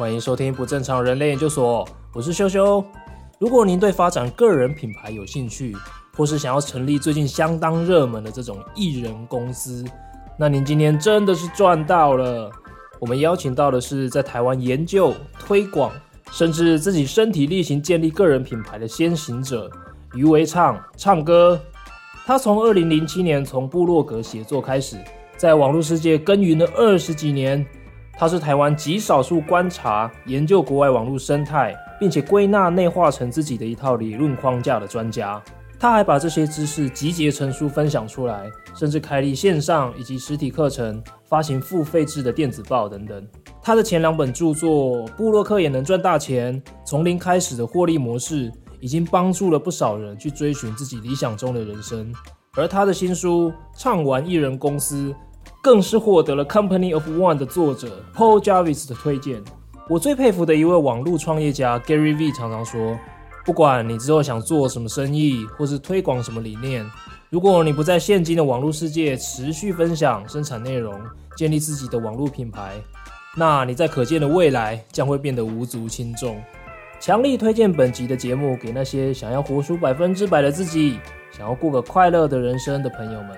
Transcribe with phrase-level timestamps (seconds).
[0.00, 2.82] 欢迎收听不正常人类研究所，我是修修。
[3.38, 5.76] 如果您对发展个人品牌有兴趣，
[6.16, 9.84] 或是想要成立最近相当热门的这种艺人公司，
[10.38, 12.50] 那您今天真的是赚到了。
[12.98, 15.92] 我们邀请到的是在台湾研究、推广，
[16.32, 19.70] 甚至自己身体力行建立个人品牌的先行者
[20.14, 21.60] 于维畅，唱歌。
[22.24, 24.96] 他从二零零七年从部落格写作开始，
[25.36, 27.66] 在网络世界耕耘了二十几年。
[28.20, 35.42] 他是台湾极少数观察、研究国外网络生态，并且归纳内化成自己的一套理论框架的专家。
[35.78, 43.26] 他还把这些知识集结成书分享出来，甚至开立线上以及实体课程，发行付费制的电子报等等。
[43.62, 52.12] 他的前两本著作《布洛克也能赚大钱》、《从零开始的获利模式》，已经帮助了不少人去追寻自己理想中的人生。
[52.54, 55.08] 而他的新书《畅玩艺人公司》，
[55.62, 59.42] 更是获得了 Company of One 的作者 Paul Jarvis 的推荐。
[59.88, 62.98] 我最佩服的一位网络创业家 Gary V 常常说。
[63.44, 66.88] 不管你之后想做什么生意，或是推广什么理念，
[67.30, 70.94] 如果你不在现今的网络世界持续分享、生产内容，
[71.36, 72.74] 建立自己的网络品牌，
[73.34, 76.40] 那你在可见的未来将会变得无足轻重。
[77.00, 81.00] 强力推荐本集的节目给那些想要活出百分之百的自己，
[81.32, 83.30] 想要过个快乐的人生的朋友们，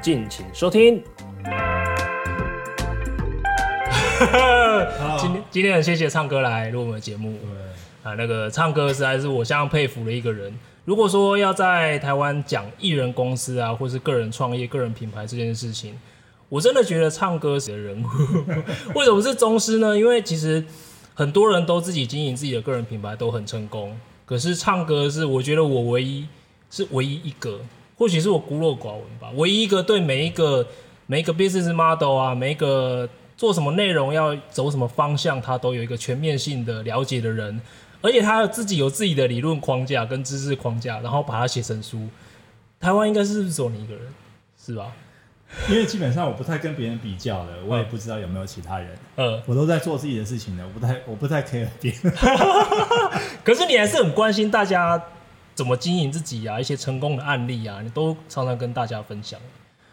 [0.00, 1.00] 敬请收听。
[5.18, 7.36] 今天今天很谢谢唱歌来录我们的节目。
[8.02, 10.52] 啊，那个唱歌实在是我相当佩服的一个人。
[10.84, 15.96] 如果说要在台湾讲艺人公司啊，或是个人创业、个人品牌这件事情，
[16.48, 18.06] 我真的觉得唱歌是人物。
[18.94, 19.96] 为什么是宗师呢？
[19.96, 20.64] 因为其实
[21.14, 26.26] 很多人都自己经营自己的个人品牌都很成功，可是唱歌是我觉得我唯一
[26.70, 27.60] 是唯一一个，
[27.96, 30.66] 或许是我孤陋寡闻吧，唯一一个对每一个
[31.06, 33.08] 每一个 business model 啊，每一个
[33.42, 37.60] 做什么内容要走什么方向，他都有一个全面性的了解的人。
[38.00, 42.06] 而且他自己有自己的理论框架跟知识框架，然后把它写成书。
[42.78, 44.04] 台湾应该是不是只有你一个人，
[44.64, 44.92] 是吧？
[45.68, 48.96] 因为基本上我不太跟别人比较的，我也不知道有没有其他人。
[49.16, 52.14] 嗯，我都在做自己的事情的，我不太我不太 care 别人。
[53.42, 55.02] 可是你还是很关心大家
[55.56, 59.40] 怎么经营自己啊，一些成功的案例啊，你都常常跟大家分享。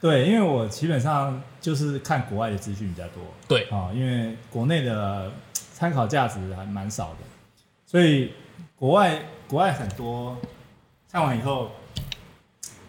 [0.01, 3.21] 对，因为我基本上就是看国外的资讯比较多。
[3.47, 7.17] 对啊，因为国内的参考价值还蛮少的。
[7.85, 8.31] 所以
[8.75, 10.37] 国外国外很多
[11.11, 11.71] 看完以后，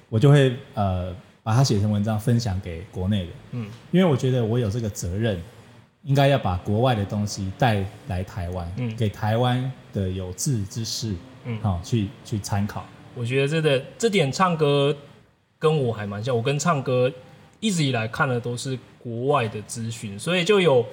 [0.08, 5.40] 我就会呃把它写成文章分享给国内的，嗯，因为我觉得我有这个责任，
[6.04, 12.86] 应该要把国外的东西带来台湾，嗯，给台湾的有志之士，嗯，好去去参考。
[13.14, 14.96] 我觉得这个这点畅哥
[15.60, 17.12] 跟我还蛮像，我跟唱歌
[17.60, 20.84] 一直以来看的都是国外的资讯，所以就有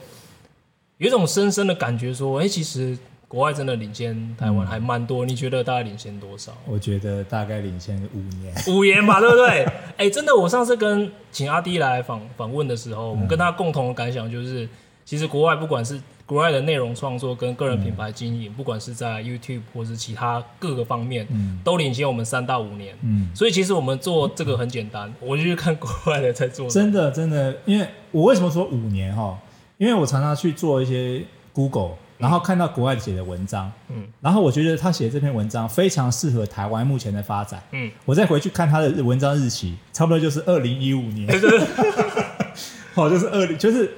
[0.99, 2.95] 有一种深深的感觉说，哎，其实。
[3.29, 6.53] 国外真的领先台湾还蛮多，嗯，你觉得大概领先多少？
[6.65, 9.65] 我觉得大概领先五年，五年吧，对不对？
[9.97, 14.65] 哎、欸，真的，我上次跟请阿弟来访访问的时候，我们跟他共同的感想就是，
[15.03, 22.95] 其实国外不管是国外的内容创作跟个人品牌经营，嗯，不管是在 YouTube 或是其他各个方面，嗯，都领先我们三到五年。
[23.01, 26.69] 嗯，所以其实我们做这个很简单，我就去看国外的在做。
[26.69, 29.39] 真的，真的，因为我为什么说五年哈？
[29.77, 31.95] 因为我常常去做一些 Google。
[32.19, 41.29] 然后看到国外写的文章，嗯，然后我觉得他写的这篇文章非常适合台湾目前的发展，嗯，我再回去看他的文章日期，差不多就是二零一五年，
[42.95, 43.93] 好， 就是二零，就是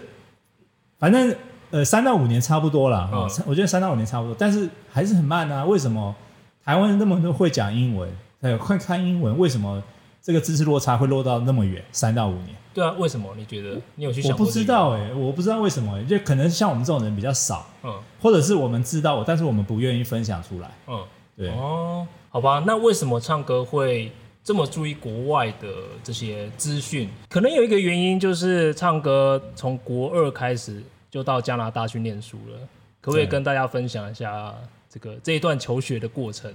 [1.00, 1.34] 反正
[1.72, 5.63] 呃三到五年差不多了，哦，我觉得三到五年差不多，但是还是很慢啊。
[5.66, 6.16] 为什么
[6.63, 8.09] 台湾人那么多会讲英文，
[8.41, 9.81] 还有会看英文，为什么
[10.22, 12.56] 这个知识落差会落到那么远，三到五年？
[12.74, 13.34] 对啊，为什么？
[13.35, 14.31] 你觉得你有去想？
[14.31, 21.03] 我不知道哎、欸，我不知道为什么、欸，就可能像我们这种人比较少，嗯，或者是我们知道，但是我们不愿意分享出来，嗯，
[21.35, 24.12] 对哦，好吧，那为什么唱歌会
[24.44, 25.68] 这么注意国外的
[26.03, 27.09] 这些资讯？
[27.28, 32.59] 可能有一个原因就是唱歌从国二开始就到加拿大去念书了，
[33.02, 34.53] 可不可以跟大家分享一下
[34.90, 36.53] 这个这一段求学的过程？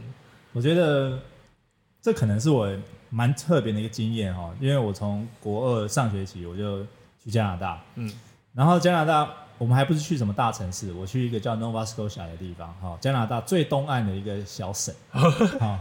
[0.53, 1.19] 我觉得
[2.01, 2.69] 这可能是我。
[3.11, 6.83] 蛮特别的一个经验哈，因为我从国二上学期我就
[7.23, 8.12] 去加拿大，嗯，
[8.53, 14.93] 然后加拿大我们还不是去什么大城市，我去一个叫 Nova Scotia 的地方哈，加拿大最东岸的一个小省，
[15.61, 15.79] 哈，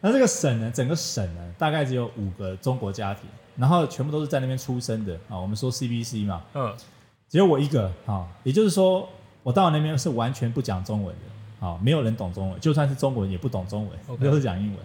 [0.00, 3.24] 那这个省呢，整个省呢大概只有五个中国家庭，
[3.56, 6.72] 然后全部都是在那边出生的啊，我们说 CBC 嘛，嗯，
[7.28, 9.08] 只有我一个哈，也就是说
[9.42, 14.78] 我到那边是完全不讲中文的，啊，没有人懂中文，就算是中国人也不懂中文，都是讲英文。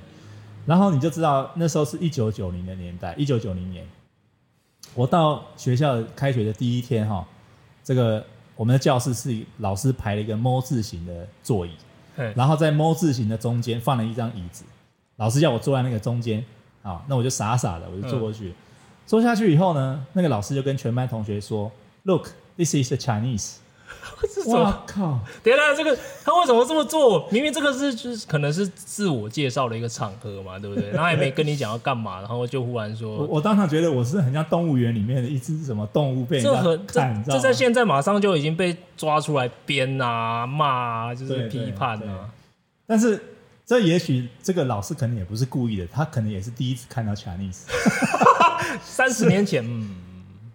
[0.66, 3.86] 然后你就知道那时候是一九九零的年代，一九九零年，
[4.96, 7.26] 我到学校开学的第一天哈，
[7.84, 8.26] 这个
[8.56, 11.72] 我们的教室是老师排了一个 ㄇ 字形的座椅，
[12.36, 14.64] 然后在 ㄇ 字形的中间放了一张椅子，
[15.18, 16.44] 老师叫我坐在那个中间，
[16.82, 18.56] 好，那我就傻傻的我就坐过去，嗯、
[19.06, 21.70] 坐下去以后呢，那个老师就跟全班同学说
[22.04, 23.56] ：“Look, this is the Chinese。
[24.46, 25.20] ”我靠！
[25.44, 27.28] 等一下，这个他为什么这么做？
[27.30, 30.92] 明明这个是就是可能是自我介绍的一个场合嘛，对不对？
[30.96, 37.02] 他也没跟你讲要干嘛，然后就忽然说，我，我当场觉得我是很像动物园里面的一只什么动物被这很，这
[37.32, 40.66] 这在现在马上就已经被抓出来编啊、骂
[41.10, 42.30] 啊，就是批判啊。
[42.86, 43.22] 但是
[43.66, 47.64] 这也许这个老师可能也不是故意的，他可能也是第一次看到 Chinese。
[48.84, 49.96] 三十年前，嗯，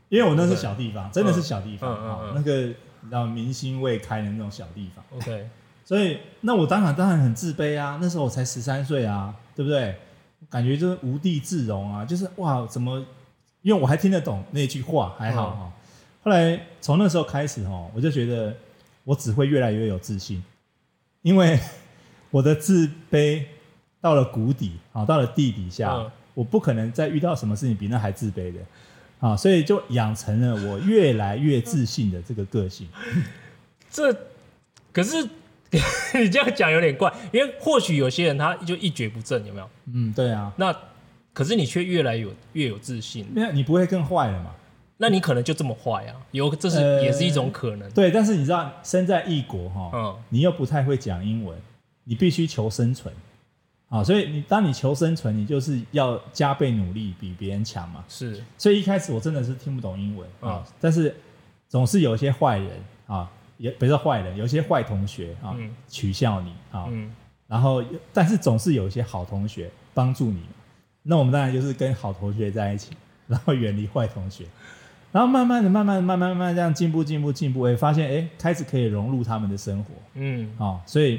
[0.09, 2.73] 因为我那是小地方，真的是小地方啊，那个。
[3.11, 5.49] 然后明星未开的那种小地方，OK，
[5.85, 7.97] 所以那我当然当然很自卑啊。
[8.03, 9.95] 那时候我才十三岁啊，对不对？
[10.51, 12.99] 感觉就是无地自容啊，就是哇，怎么？
[13.63, 15.59] 因为我还听得懂那句话，还好哈。
[15.63, 15.73] 嗯、
[16.25, 18.55] 后来从那时候开始哦，我就觉得
[19.05, 20.43] 我只会越来越有自信，
[21.23, 21.59] 因为
[22.31, 23.45] 我的自卑
[24.01, 28.59] 到了谷底啊，到了地底下，嗯、我不可能再遇到什么事情比那还自卑的。
[29.21, 32.89] 啊，所以就养成了我越来越自信的这个个性。
[33.91, 34.15] 这
[34.93, 35.23] 可是
[36.15, 39.71] 你这样讲有点怪，因为或许有些人他就一蹶不振，有没有？
[39.93, 40.53] 嗯，对啊。
[40.57, 40.75] 那
[41.33, 44.55] 可是你却越来越有越有自信，那你不会更坏了嘛？
[45.01, 46.15] 那你可能就这么坏啊？
[46.33, 47.89] 有，这是、呃、也是一种可能。
[47.93, 51.57] 对，但是你知道，身在异国哈，嗯，你又不太会讲英文，
[52.05, 53.15] 你必须求生存。
[53.89, 58.05] 啊，所以你当你求生存，你就是要加倍努力，比别人强嘛。
[58.07, 61.17] 是，所以一开始我真的是听不懂英文啊，嗯、但是
[61.71, 62.71] 总是有一些坏人
[63.07, 67.11] 啊，也不是坏人，有一些坏同学啊，嗯、取笑你啊，嗯、
[67.47, 67.83] 然后
[68.13, 70.43] 但是总是有一些好同学帮助你。
[71.03, 72.91] 那我们当然就是跟好同学在一起，
[73.27, 74.45] 然后远离坏同学，
[75.13, 79.95] 然后慢慢的、慢慢、慢慢、慢慢这样进步、进步、进步，哎，发现哎，开始可以融入他们的生活。
[80.13, 81.19] 嗯，啊，所以。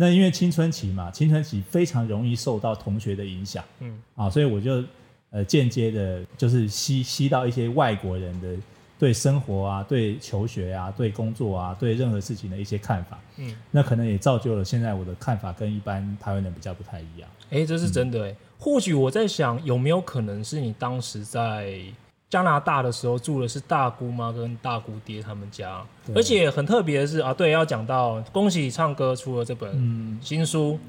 [0.00, 4.84] 那因为青春期嘛，青春期非常容易受到同学的影响，嗯，啊，所以我就
[5.30, 8.54] 呃间接的，就是吸吸到一些外国人的
[8.96, 17.28] 对生活啊、对求学啊、对工作啊、对任何事情的一些看法，嗯，那可能也造就了现在我的看法跟一般台湾人比较不太一样。
[17.50, 21.82] 哎，这是真的哎，嗯，或许我在想有没有可能是你当时在。
[22.30, 25.82] 加拿大的时候住的是大姑妈跟大姑爹他们家，
[26.14, 30.80] 而且很特别的是啊，对，要讲到恭喜唱歌出了这本新书，嗯、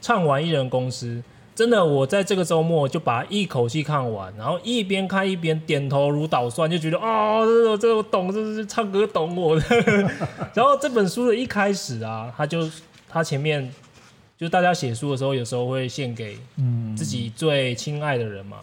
[0.00, 1.22] 唱完一人公司，
[1.54, 9.64] 真的，我在这个周末就把一口气看完，然后一边看一边点头如捣蒜，就觉得啊，这个这个懂，这是唱歌懂我的。
[10.52, 12.68] 然后这本书的一开始啊，他就
[13.08, 13.72] 他前面
[14.36, 16.36] 就大家写书的时候，有时候会献给
[16.96, 18.56] 自己最亲爱的人嘛。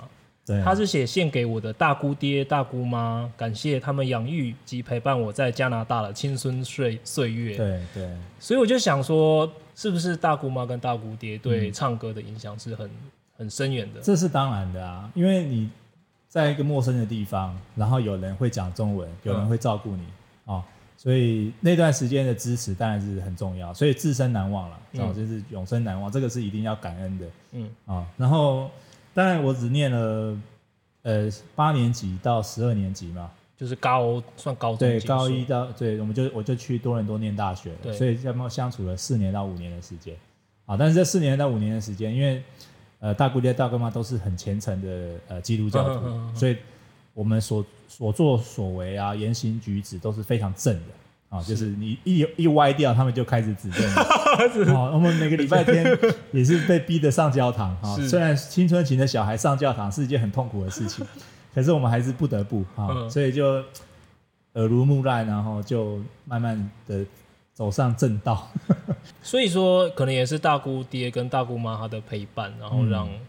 [0.45, 7.57] 对啊、他是写献给我的大姑爹、大姑妈，感谢他们养育及陪伴我在加拿大的青春岁岁月。
[7.57, 12.91] 对对，所以我就想说，是不是大姑妈跟大姑爹对唱歌的影响是很、嗯、
[13.35, 13.99] 很深远的？
[14.01, 15.67] 这是当然的啊，因为你
[16.29, 20.03] 在一个陌生的地方，然后有人会讲中文，有人会照顾你
[20.45, 20.63] 啊、嗯哦，
[20.95, 27.25] 所以那段时间的支持当然是很重要，所以自身难忘了，哦，就是永生难忘，这个是一定要感恩的。
[27.53, 28.69] 嗯啊、哦，然后。
[29.15, 30.37] 当然，我只念了，
[31.03, 34.79] 呃，八年级到十二年级嘛，就是高算高中。
[34.79, 40.13] 对，高一到对，我们就我就去多伦多念大学所以差不多相处了四年到五年的时间。
[40.65, 42.43] 啊，但是这四年到五年的时间，因为
[42.99, 46.57] 呃大姑爹大姑妈都是很虔诚的呃基督教徒，所以
[47.13, 50.89] 我们所所作所为啊，言行举止都是非常正的。
[51.35, 53.81] 啊，就是你一一歪掉，他们就开始指正。
[54.53, 55.85] 是好，我们每个礼拜天
[56.31, 57.75] 也是被逼的上教堂。
[57.81, 61.05] 哈，虽然青春期的小孩上教堂是一件很痛苦的事情，
[61.53, 63.61] 可是我们还是不得不哈，嗯、所以就
[64.53, 67.05] 耳濡目染，然后就慢慢的
[67.53, 68.47] 走上正道。
[69.21, 73.19] 所以说，可能也是大姑爹跟大姑妈他的陪伴，然后让、嗯、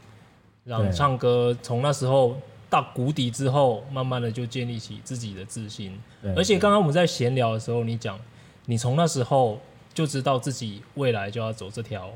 [0.64, 2.36] 让唱歌从那时候。
[2.68, 5.96] 到谷底之后，慢慢的就建立起自己的自信。
[6.36, 8.18] 而且刚刚我们在闲聊的时候，你讲，
[8.66, 9.60] 你从那时候
[9.94, 12.10] 就知道自己未来就要走这条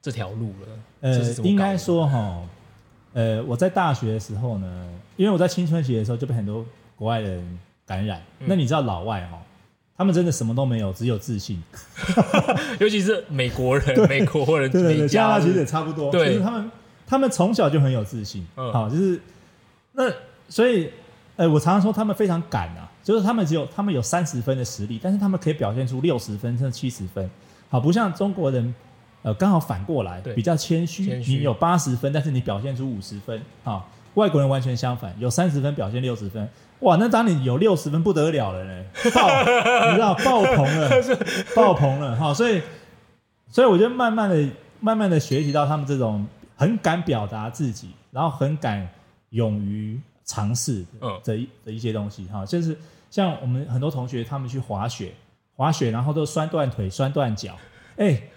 [0.00, 0.68] 这条路了。
[1.00, 2.42] 呃，应该说哈，
[3.12, 6.64] 呃，我在大学的时候呢，因为我在青春期的时候就被很多
[6.94, 8.22] 国外人感染。
[8.38, 9.42] 嗯、那你知道老外哈，
[9.96, 11.60] 他们真的什么都没有，只有自信。
[12.78, 16.12] 尤其是美国人，美国人，对对对，加拿大其实也差不多。
[16.12, 16.70] 对，他们
[17.04, 18.46] 他们从小就很有自信。
[18.56, 19.20] 嗯，好，就是。
[19.98, 20.04] 那
[20.48, 20.88] 所以，
[21.34, 27.28] 呃，我常常说他们非常敢啊，就是他们只有他们有三十分的实力，但是他们可以表现出六十分甚至七十分，
[27.68, 28.72] 好，不像中国人，
[29.22, 36.48] 呃，刚好反过来，比较谦虚，虚你有八十分，但是你表现出五十分，啊，外国人完全相反，有三十分表现六十分，
[36.80, 39.28] 哇，那当你有六十分不得了了呢，爆，
[39.90, 40.90] 你知道爆棚了，
[41.56, 42.62] 爆棚了哈，所以，
[43.50, 46.24] 所以我就慢慢的、慢慢的学习到他们这种
[46.56, 48.88] 很敢表达自己，然后很敢
[49.30, 50.84] 勇于尝试
[51.24, 52.76] 的一的一些东西哈，就是
[53.10, 55.12] 像我们很多同学他们去滑雪，
[55.56, 57.56] 滑雪然后都摔断腿、摔断脚，
[57.96, 58.30] 哎、欸。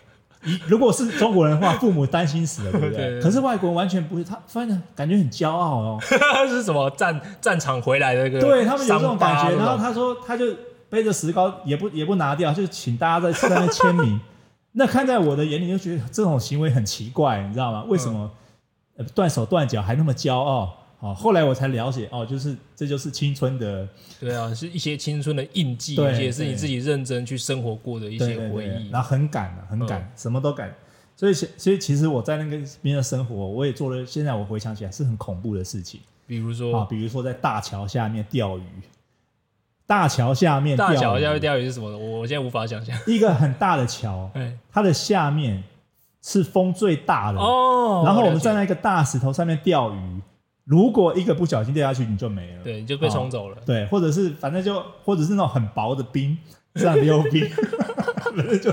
[0.65, 2.97] 如果是中国人的话，父母担心死了，对不对？
[2.97, 5.99] 对 对对，可是外国人完全不会，他反正感觉很骄傲哦。
[6.49, 8.41] 是什么战战场回来的那个？
[8.41, 9.55] 对他们有这种感觉。
[9.55, 10.47] 然后他说，他就
[10.89, 14.19] 背着石膏，也不也不拿掉，就请大家在上面签名。
[14.73, 17.83] 那看在我的眼里，就觉得这种行为很奇怪，你知道吗？
[17.87, 18.31] 为什么
[19.13, 20.75] 断手断脚还那么骄傲？
[21.01, 23.87] 哦，后来我才了解哦，就是这就是青春的，
[24.19, 30.71] 对啊，是一些青春的印记，也是你自己认真去生活过的一些回忆，对对对，然后很敢啊，很敢，嗯、什么都敢。
[31.17, 34.05] 所以，所以其实我在那个边的生活，我也做了。
[34.05, 38.63] 现在我回想起来是很恐怖的事情，比如说啊，比如说在大桥下面钓鱼，
[39.87, 41.89] 大桥下面大桥下面钓鱼是什么？
[41.97, 42.95] 我我现在无法想象。
[43.07, 44.29] 一个很大的桥，
[44.71, 45.63] 它的下面
[46.21, 50.20] 是风最大的哦，然后我们站在一个大石头上面钓鱼。
[50.63, 53.57] 如果一个不小心掉下去，你就没了，对，你就被冲走了。
[53.65, 56.37] 对，或者是反正就，或者是那种很薄的冰，
[56.75, 57.43] 这样溜冰，
[58.61, 58.71] 就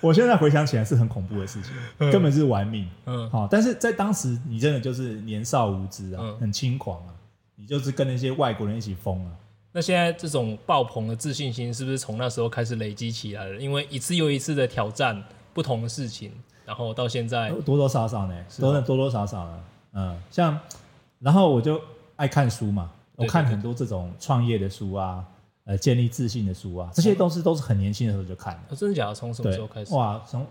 [0.00, 2.88] 我现在回想起来是很恐怖的事情，嗯、根本是玩命。
[3.04, 7.12] 嗯，好，但是在当时你真的就是年少无知啊，嗯、很轻狂啊，
[7.56, 9.32] 你就是跟那些外国人一起疯啊。
[9.72, 13.60] 那现在这种爆棚的自信心是不是从那时候开始累积起来了？
[13.60, 15.22] 因为一次又一次的挑战
[15.52, 16.32] 不同的事情，
[16.64, 19.60] 然后到现在多多少少呢，都是多多少少的。
[19.92, 20.58] 嗯，像。
[21.20, 21.80] 然后我就
[22.16, 25.22] 爱看书嘛，我看很多这种创业的书啊，
[25.64, 28.74] 呃，建立自信的书啊，这些都是都是很年轻的时候就看的。
[28.74, 29.14] 真的假的？
[29.14, 29.94] 从什么时候开始？
[29.94, 30.46] 哇，从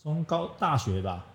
[0.00, 1.26] 从高大学吧，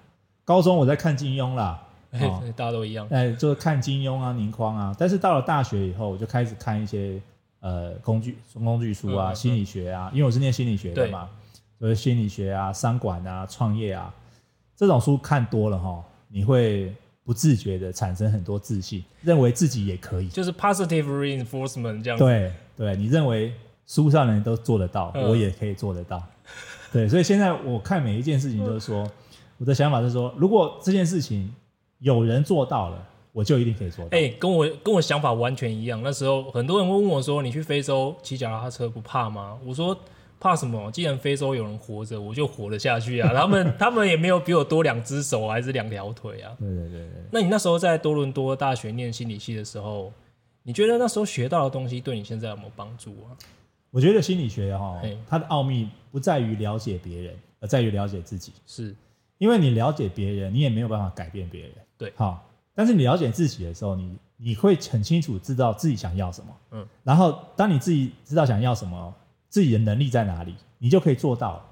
[0.46, 4.96] 高中我在看金庸啦，哦、大家都一样，哎，就是看金庸啊、倪匡啊。
[4.98, 7.22] 但是到了大学以后，我就开始看一些
[7.60, 11.30] 呃工具、工具书啊、嗯、心理学啊，因为我是念心理学的嘛，
[11.78, 14.14] 所以心理学啊、商管啊、创业啊
[14.78, 16.96] 这种书看多了哈，你会。
[17.28, 22.24] 不自觉的产生很多自信，认为自己也可以，就是 positive reinforcement 这样子。
[22.24, 23.52] 对对，你认为
[23.86, 26.24] 书上人都做得到，嗯、我也可以做得到。
[26.94, 29.12] 对，所以现在我看每一件事情就是说，嗯、
[29.58, 31.54] 我的想法是说，如果这件事情
[32.00, 34.18] 有人做到了，我就一定可以做到。
[34.18, 36.02] 哎、欸，跟我跟我想法完全一样。
[36.02, 40.00] 那时候很多人会问我说：“你去非洲骑脚踏车不怕吗？”我说。
[40.40, 40.92] 怕什么？
[40.92, 43.32] 既然非洲有人活着，我就活得下去啊！
[43.34, 46.56] 他们 他们也没有比我多两只手还是两条腿啊！
[46.60, 47.10] 对对对对。
[47.32, 50.12] 那你那时候在多伦多大学念心理系的时候，
[50.64, 53.34] 你觉得那时候学到的东西对你现在有没有帮助啊？
[53.90, 58.54] 我觉得心理学哈，它的奥秘不在于了解别人，而在于了解自己。
[58.68, 58.96] 是，
[59.38, 61.72] 因为你了解别人，你也没有办法改变别人。
[61.98, 66.48] 对，好，但是你了解自己的时候，你你会很清楚知道自己想要什么。
[66.72, 69.16] 嗯，然后当你自己知道想要什么。
[69.50, 71.64] 自己的能力在哪里，你就可以做到。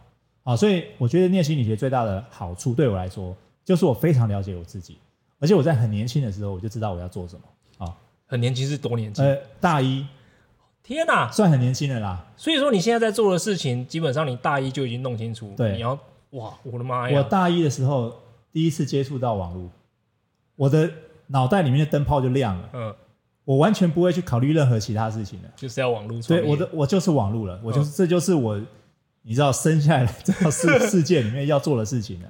[0.44, 4.98] 啊，所以我觉得念心理学最大的好处，对我来说，就是我非常了解我自己，
[5.40, 7.86] 而且我在很年轻的时候，我就知道我要做什么。
[7.86, 9.26] 啊，很年轻是多年轻？
[9.26, 10.06] 呃，大一。
[10.84, 12.28] 天哪，算很年轻的啦。
[12.38, 15.52] 所以说你现在在做的事情，基本上你大一就已经弄清楚。
[15.58, 15.98] 对，你要
[16.30, 17.18] 哇，我的妈呀！
[17.18, 18.14] 我大一的时候
[18.52, 19.68] 第一次接触到网络，
[20.56, 20.88] 我的
[21.26, 22.70] 脑袋里面的灯泡就亮了。
[22.74, 22.96] 嗯。
[23.46, 26.22] 我完全不会去考虑任何其他事情的，就是要网络。
[26.24, 28.60] 对，我的我就是网络了，我就是、嗯、这就是我，
[29.22, 32.28] 你知道生下来这个世世界里面要做的事情了。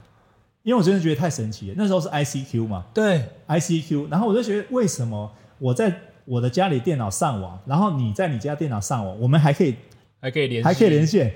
[0.63, 5.95] 因为我真的觉得太神奇了，那时候是 ICQ 嘛，对，ICQ，然后我就觉得为什么我在
[6.25, 9.75] 我的家里电脑上网，然后你在你家电脑上网，我们还可以
[10.19, 11.33] 还可以连还可以连线，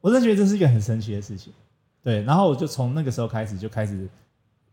[0.00, 1.52] 我真的觉得这是一个很神奇的事情。
[2.02, 4.08] 对，然后我就从那个时候开始就开始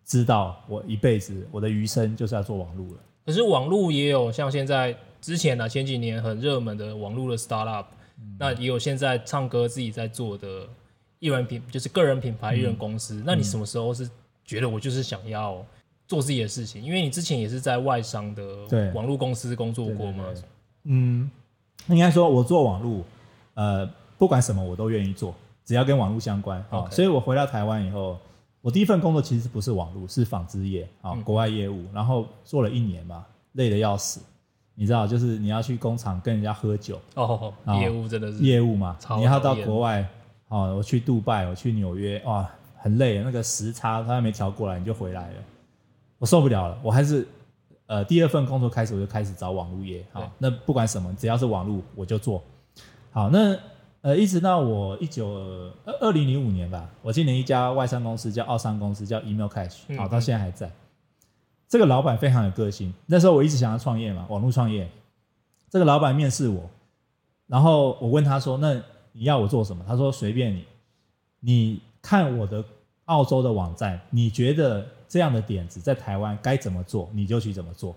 [0.06, 3.02] 知道，我一辈子我的余生就是要做网络了。
[3.30, 7.86] 可是网络也有像现在之前呢、啊，前几年很热门的网络的 startup，、
[8.18, 10.68] 嗯、那也有现在唱歌自己在做的
[11.20, 13.18] 艺人品，就是个人品牌艺人公司。
[13.18, 14.10] 嗯、那你什么时候是
[14.44, 15.64] 觉得我就是想要
[16.08, 16.82] 做自己的事情？
[16.82, 18.44] 因为你之前也是在外商的
[18.96, 20.26] 网络公司工作过嘛。
[20.86, 21.30] 嗯，
[21.88, 23.04] 应该说我做网络，
[23.54, 26.90] 呃，不管什么我都愿意做，只要跟网络相关啊。
[26.90, 28.18] 所以我回到台湾以后。
[28.62, 31.86] 我第一份工作其实不是网络，是纺织业啊，国外业务。
[31.94, 34.22] 然后做了一年嘛，累得要死。
[34.76, 38.98] 你知道，就是你要去工厂跟人家喝酒哦，业务真的是业务嘛。
[39.18, 40.06] 你要到国外，
[40.50, 45.44] 哦，我去杜拜，我去纽约，哇，很累，那个时差他还没调过来，你就回来了，
[46.18, 46.78] 我受不了了。
[46.84, 47.28] 我还是
[47.88, 52.44] 呃，第二份工作开始我就开始找网络业，好，那不管什么，只要是网络我就做。
[53.12, 53.58] 好，那。
[54.02, 55.28] 呃，一直到我一九
[55.86, 60.72] 二二零零五年吧，我进了一家外商公司，叫奥商公司，叫 Email Cash，好，到现在还在。
[61.68, 62.94] 这个老板非常有个性。
[63.08, 64.90] 那时候我一直想要创业嘛，网络创业。
[65.70, 66.70] 这个老板面试我，
[67.46, 68.74] 然后我问他说：“那
[69.12, 70.66] 你要我做什么？”他说：“随便你，
[71.42, 72.64] 你看我的
[73.06, 77.96] 澳洲的网站，你觉得这样的点子在台湾该怎么做，你就去怎么做。”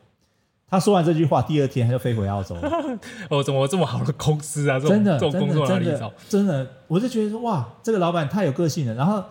[0.72, 2.62] 他说完这句话，第二天他就飞回澳洲了。
[3.28, 4.80] 哦，怎么这么好的公司啊？
[4.80, 6.10] 真的，这种工作哪里找？
[6.30, 8.94] 真的，我就觉得说哇，这个老板太有个性了。
[8.94, 9.22] 然后，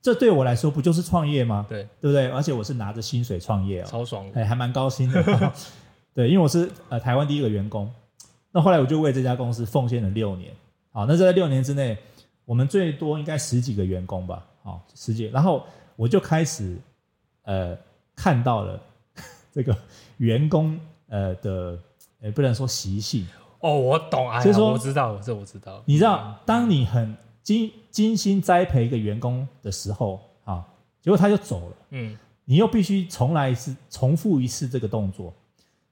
[0.00, 1.66] 这对我来说不就是创业吗？
[1.68, 2.30] 对，对不对？
[2.30, 5.52] 而且我是拿着薪水创业哦，超爽的，哎，还蛮高兴的。
[6.14, 7.92] 对，因为我是呃台湾第一个员工。
[8.50, 10.50] 那后来我就为这家公司奉献了六年。
[10.92, 11.98] 好，那在六年之内，
[12.46, 14.42] 我们最多应该十几个员工吧？
[14.62, 15.26] 好，十几。
[15.26, 15.62] 然后
[15.94, 16.78] 我就开始
[17.44, 17.76] 呃
[18.16, 18.80] 看到了
[19.52, 19.76] 这个。
[20.20, 21.78] 员工呃的
[22.22, 23.26] 也不能说习性。
[23.60, 25.82] 哦，我懂啊，就是说我知道，这我知道。
[25.86, 30.64] 你知道，当你很精精心栽培一个员工的时候啊，
[31.00, 35.34] 结果他就走了，嗯，你又必须重来一次，重复一次这个动作，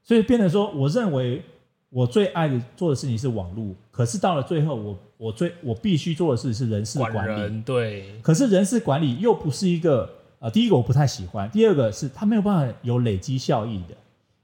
[0.03, 1.43] 所以变成说，我认为
[1.91, 10.09] 我最爱的做的事情是网络，可是到了最后我，我我最我必须做的事是人事管理，对，可是人事管理又不是一个
[10.39, 13.95] 呃，第一个我不太喜欢，第二个是他没有办法有累积效益的。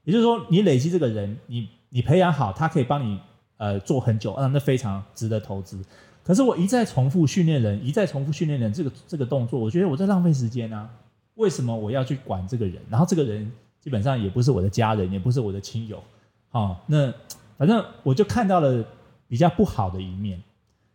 [0.05, 3.19] 也就是说，你累积这个人，你你培养好，他可以帮你
[3.57, 5.83] 呃做很久，啊，那非常值得投资。
[6.23, 10.89] 可是我一再重复训练人，一再重复训练人，这个这个动作，我觉得我在浪费时间啊。
[11.35, 12.81] 为什么我要去管这个人？
[12.89, 16.01] 然后这个人基本上也不是我的家人，也不是我的亲友，
[16.49, 17.13] 好，那
[17.57, 18.85] 反正我就看到了
[19.27, 20.41] 比较不好的一面，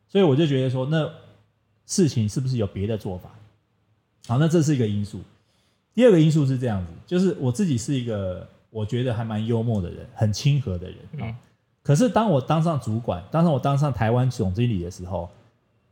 [0.09, 1.11] 所以我就觉得说，那
[1.85, 3.31] 事情是不是有别的做法？
[4.29, 5.21] 好，那这是一个因素。
[5.95, 8.47] 第二个因素是这样子，就是我自己是一个。
[8.71, 11.27] 我觉得还蛮幽默的人，很亲和的人啊。
[11.27, 11.37] 嗯、
[11.83, 15.29] 可是当我当上主管，当上我当上台湾总经理的时候，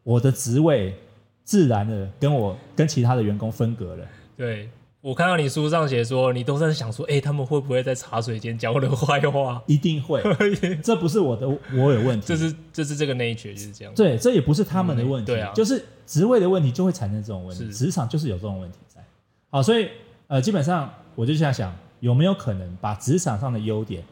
[0.04, 0.94] 我的职位
[1.42, 4.06] 自然的跟我跟其他的员工分隔了。
[4.36, 4.70] 对，
[5.00, 9.60] 我看到你书上写说，你都在想说，哎、欸，他们会不会在茶水间讲我的坏话？
[9.66, 10.22] 一定会，
[10.82, 12.26] 这不是我的，我有问题。
[12.26, 13.92] 这是这是这个 nature 就是这样。
[13.94, 15.32] 对，这也不是他们的问题。
[15.32, 19.02] 嗯、对啊，就是职位的问题就会产生这种问题，职场就是有这种问题在。
[19.50, 19.88] 好，所以
[20.28, 21.74] 呃，基本上我就这样想。
[22.00, 24.02] 有没有可能把职场上的优点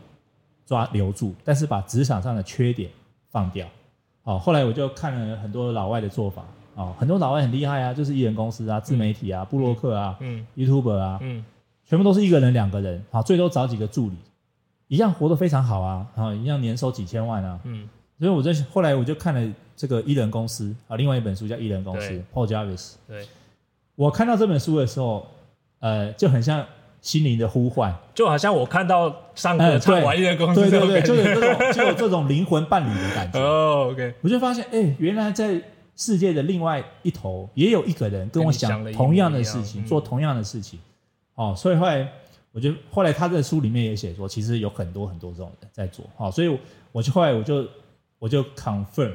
[0.65, 2.91] 抓留住，但是把职场上的缺点
[3.31, 3.67] 放掉？
[4.25, 6.45] 哦，后来我就看了很多老外的做法，
[6.75, 11.45] 哦，很多老外很厉害啊，就是艺人公司啊、自媒体啊、布洛克啊、嗯、YouTuber 啊，嗯，
[11.85, 14.17] 全部都是一个人、两个人，好，最多找几个助理，
[14.89, 23.29] 一样活得非常好啊，好一样年收几千万啊，嗯，所以我在后来我就看了这个艺人公司啊，另外一本书叫《艺人公司》，Paul Jarvis，对，
[23.95, 25.25] 我看到这本书的时候，
[25.79, 26.67] 呃，就很像。
[27.07, 33.39] 心灵的呼唤，就好像我看到上个唱完的公司，对对对，就有这种 就有这种灵魂伴侣的感觉。
[33.39, 35.63] 哦、oh,，OK，我就发现，哎、欸，原来在
[35.95, 40.81] 世界的另外一头，也有一个人跟我想同样的事情，做同样的事情。
[41.37, 42.11] 哦，所以后来，
[42.51, 46.05] 我就后来他在书里面也写说，其实有很多很多这种人在做。
[46.17, 46.59] 好，所以
[46.91, 47.65] 我就后来我就
[48.19, 49.13] 我就 confirm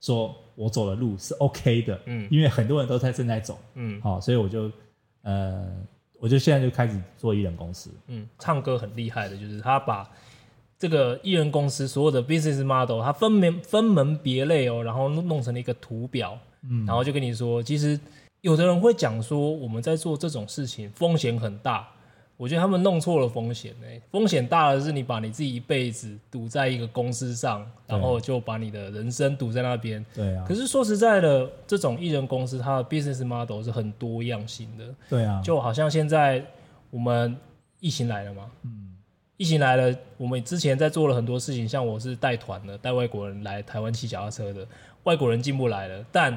[0.00, 4.70] 说我走的路是 OK 的，嗯，因为很多人都在正在走，嗯，好，所以我就
[5.22, 5.66] 呃。
[6.22, 7.90] 我就现在就开始做艺人公司。
[8.06, 10.08] 嗯，唱歌很厉害的，就是他把
[10.78, 16.38] 这个艺人公司所有的 business model，他分门分门别类哦，然后弄成了一个图表。
[16.62, 17.98] 嗯，然后就跟你说，其实
[18.40, 21.88] 有的人会讲说，我们在做这种事情风险很大。
[22.42, 30.04] 我觉得他们弄错了风险呢、欸，风险大的是你把你自己一辈子赌在一个公司上，然后就把你的人生赌在那边。
[30.12, 30.44] 对啊。
[30.44, 34.84] 可是说实在的，这种艺人公司它的 business model 是很多样性的。
[35.08, 35.40] 对啊。
[35.40, 36.44] 就好像现在
[36.90, 37.36] 我们
[37.78, 38.92] 疫情来了嘛，嗯，
[39.36, 44.66] 疫情来了，我们之前在做了很多事情，像我是带团的，带外国人来台湾骑脚踏车的，
[45.04, 46.36] 外国人进不来了，但。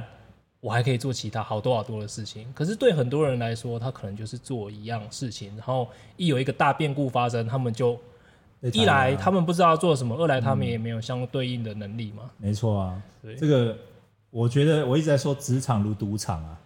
[0.65, 7.95] 我还可以做其他好多好多的事情，可是对很多人来说，他可能就是做一样事情，然后一有一个大变故发生，他们就
[8.73, 12.32] 一来他们不知道做什么，二来他们也没有相对应的能力嘛。
[12.38, 12.99] 没错啊，
[13.38, 13.78] 这个
[14.32, 16.60] 我觉得我一直在说职场如赌场啊，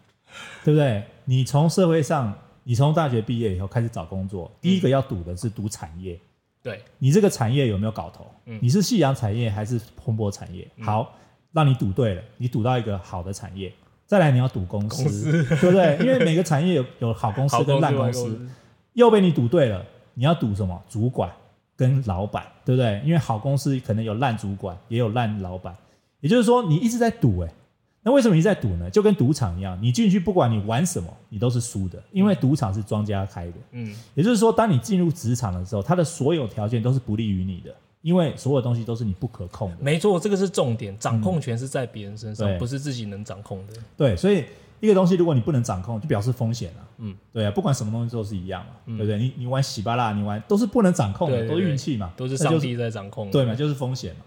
[0.64, 1.04] 对不对？
[1.26, 2.34] 你从社会上，
[2.64, 6.18] 你从大学毕业以后开始找工作，第一个要赌的是赌产业，
[6.64, 8.26] 对你这个产业有没有搞头？
[8.62, 10.66] 你是夕阳产业还是蓬勃产业？
[10.80, 11.14] 好，
[11.52, 13.70] 让你赌对了，你赌到一个好的产业。
[14.10, 15.96] 再来，你要赌公司，公司对不对？
[16.00, 18.50] 因为每个产业有有好公司跟烂公司，公司
[18.94, 19.86] 又被你赌对了。
[20.16, 20.82] 你要赌什么？
[20.90, 21.32] 主管
[21.78, 23.00] 跟老板，对不对？
[23.06, 25.76] 因为好公司可能有烂主管，也有烂老板。
[26.22, 27.54] 也就是说，你一直在赌，哎，
[28.02, 28.90] 那为什么你在赌呢？
[28.90, 33.54] 就跟赌场一样，你进去不管你玩什么，你都是输的，因为赌场是庄家开的。
[33.74, 37.76] 嗯，也就是说，当你进入职场的时候，它的所有条件都是不利于你的。
[38.02, 43.74] 因为所有东西都是你不可控的，没错，这个是重点，掌控权是在别人身上，嗯、不是自己能掌控的。
[43.98, 44.46] 对，所以
[44.80, 46.88] 一个东西如果你不能掌控，就表示风险了。
[47.00, 49.20] 嗯，对啊，不管什么东西都是一样嘛，嗯、对不对？
[49.20, 54.22] 你你玩喜巴拉，你玩都是不能掌控的，都是运气嘛，都是上帝在掌控，对嘛，就是风险嘛。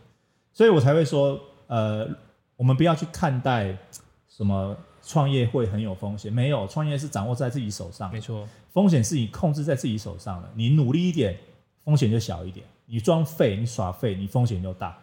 [0.52, 2.06] 所以我才会说，呃，
[2.56, 3.74] 我们不要去看待
[4.28, 11.34] 什么创业会很有风险，没有，创业是掌握在自己手上，没错，风险是你控制在自己手上的，你努力一点，
[11.82, 14.98] 风险就小一点；你装废，你耍废，你风险就大。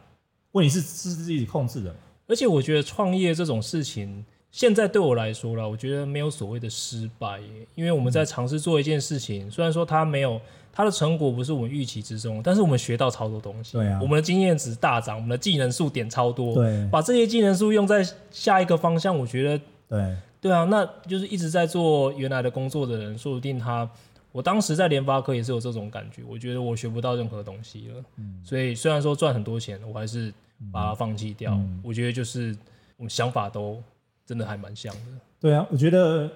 [0.51, 1.91] 问题是是自己控制的。
[2.27, 10.39] 而且我觉得创业这种事情，现在对我来说了，我觉得没有所谓的失败耶，因为我们在尝试做一件事情，嗯、虽然说它没有
[10.71, 13.73] 它的成果不是我们预期之中，但是我们学到超多东西。
[13.73, 16.53] 对啊，我们的经验值大涨，我们的技能数点超多。
[16.53, 23.89] 对，把这些技能数用在下一个方向，我觉得对对啊，那就是一直在做原来的工作的人，说不定他，
[24.31, 28.03] 我当时在联发科也是有这种感觉，我觉得我学不到任何东西了。
[28.17, 30.33] 嗯，所以虽然说赚很多钱，我还是。
[30.73, 32.53] 把它放弃掉，嗯，我觉得就是
[32.97, 33.81] 我们想法都
[34.25, 35.01] 真的还蛮像的。
[35.39, 36.29] 对啊，我觉得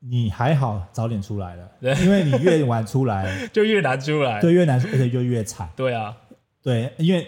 [0.00, 5.70] 你还好早点出来了，对，因为你越晚出来 就越难出来，对，越难，而且就越惨。
[5.76, 6.16] 对啊，
[6.60, 7.24] 对，因为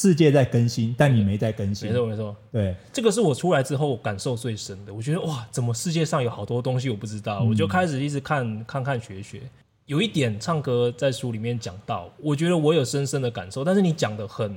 [0.00, 1.88] 世界在更新，但你没在更新。
[1.88, 2.36] 没错，没错。
[2.52, 4.94] 对，这个是我出来之后感受最深的。
[4.94, 9.40] 我觉得哇，怎么世界上有好多东西我不知道，嗯，我就开始一直看，看看学学。
[9.86, 14.54] 有一点唱歌在书里面讲到，我觉得我有深深的感受，但是你讲的很。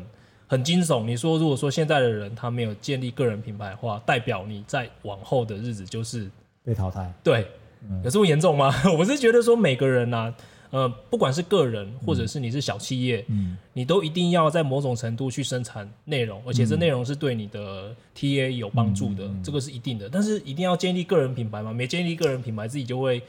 [0.52, 1.06] 很惊悚！
[1.06, 6.30] 你说，如果说现在的人他没有建立个人品牌的话，代表你在往后的日子就是
[6.62, 7.10] 被淘汰。
[7.24, 7.48] 对，
[7.90, 8.70] 嗯、有这么严重吗？
[9.00, 10.36] 我是觉得说每个人呐、啊，
[10.72, 20.10] 呃，不管是个人或者是你是小企业，嗯，你都一定要在某种程度去生产内容，而且这内容是对你的 TA 有帮助的、嗯，这个是一定的。
[20.10, 21.72] 但是一定要建立个人品牌嘛？
[21.72, 23.22] 没建立个人品牌，自己就会。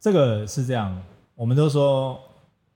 [0.00, 0.98] 这个是这样，
[1.34, 2.18] 我们都说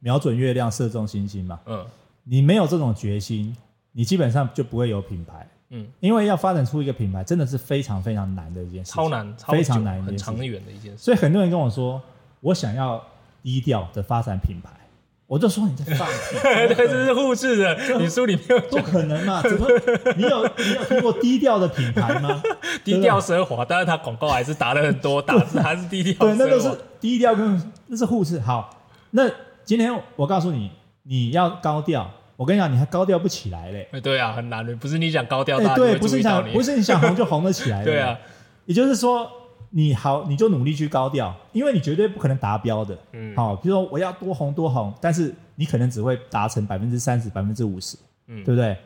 [0.01, 1.59] 瞄准月亮，射中星星嘛。
[1.65, 1.87] 嗯。
[2.27, 3.55] 你没有这种决心，
[3.93, 5.47] 你基本上就不会有品牌。
[5.71, 10.99] 嗯，因为要发展出一个品牌，真的是非常非常难的一件事，超难，超非常难，很长远的一件事。
[10.99, 12.01] 所以很多人跟我说，
[12.41, 13.05] 我想要
[13.45, 14.71] 低调的发展品牌，
[15.27, 16.39] 我就说你在放屁。
[16.75, 19.43] 对，这是护士的，你书里面不可能嘛？
[19.43, 19.69] 怎么？
[20.17, 22.43] 你有你有听过低调的品牌吗？
[22.83, 26.27] 低调奢华，但是它广告还是打了很多，打字还是低调。
[26.27, 28.41] 对，那都是低调跟那是护士。
[28.41, 29.31] 好，那
[29.65, 30.71] 今天我告诉你。
[31.07, 33.87] 你要高调，我跟你讲，你还高调不起来嘞。
[34.03, 37.85] 对啊，很难的，不是你想高调，哎，对，不是你想， 不是你想红就红得起来。
[37.85, 38.19] 对啊，
[38.65, 39.31] 也就是说，
[39.77, 42.97] 你好，你就努力去高调，因为你绝对不可能达标的。
[43.13, 47.97] 嗯，好，比如说我要多红多红，但是你可能只会达成百分之三十、百分之五十，
[48.29, 48.77] 嗯，对不对？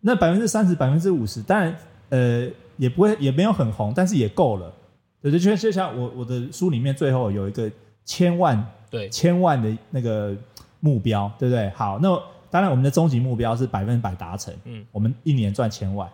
[0.00, 1.76] 那百分之三十、百分之五十，当然，
[2.10, 4.72] 呃，也不会，也没有很红，但是也够了。
[5.20, 7.68] 对对，就就像我我的书里面最后有一个
[8.04, 10.34] 千万，对，千万的那个。
[10.78, 11.68] 目标对不对？
[11.70, 12.08] 好，那
[12.50, 14.54] 当然我们的终极目标是百分之百达成。
[14.64, 16.08] 嗯，我们一年赚千万。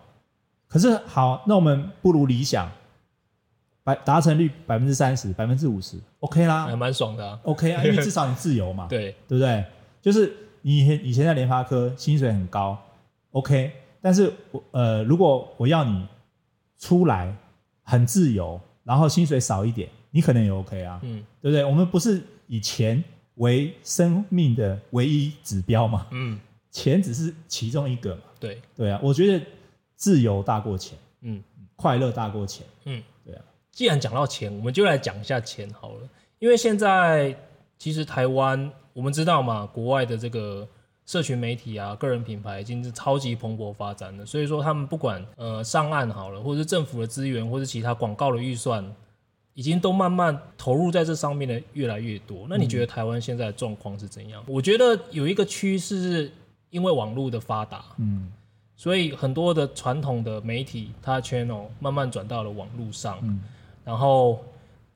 [0.67, 2.71] 可是好，那我们不如理想，
[3.83, 7.39] 百达成率百分之三十、百分之五十，OK 啦，还蛮爽的啊。
[7.43, 8.87] OK 啊， 因为至少你自由嘛。
[8.87, 9.63] 对，对不对？
[10.01, 12.77] 就是你以前在联发科薪水很高
[13.31, 13.71] ，OK。
[14.01, 16.05] 但是我呃，如果我要你
[16.77, 17.33] 出来
[17.83, 20.99] 很自由，然后薪水少一点，你可能也 OK 啊。
[21.03, 21.63] 嗯，对不对？
[21.63, 23.03] 我们不是以钱。
[23.37, 26.05] 为生命的唯一指标嘛？
[26.11, 28.21] 嗯，钱只是其中一个嘛。
[28.39, 29.43] 对对啊，我觉得
[29.95, 31.43] 自由大过钱，嗯，
[31.75, 33.01] 快乐大过钱，嗯。
[33.73, 36.07] 既然讲到钱，我们就来讲一下钱好了。
[36.39, 37.35] 因为现在
[37.77, 40.65] 其实台湾，我们知道嘛，国外的这个
[41.05, 44.25] 社群媒体啊，个人品牌已经是超级蓬勃发展了。
[44.25, 48.85] 所以说，他们不管呃上岸好了，或者是政府的资源，或者其他广告的预算。
[49.55, 52.47] 已经都慢慢投入在这上面的越来越多。
[52.49, 54.43] 那你觉得台湾现在的状况是怎样？
[54.47, 54.51] 嗯。
[54.51, 56.31] 我觉得有一个趋势是
[56.71, 58.31] 因为网络的发达，嗯，
[58.75, 63.41] 所以很多的传统的媒体它 channel 慢慢转到了网络上，嗯，
[63.83, 64.39] 然后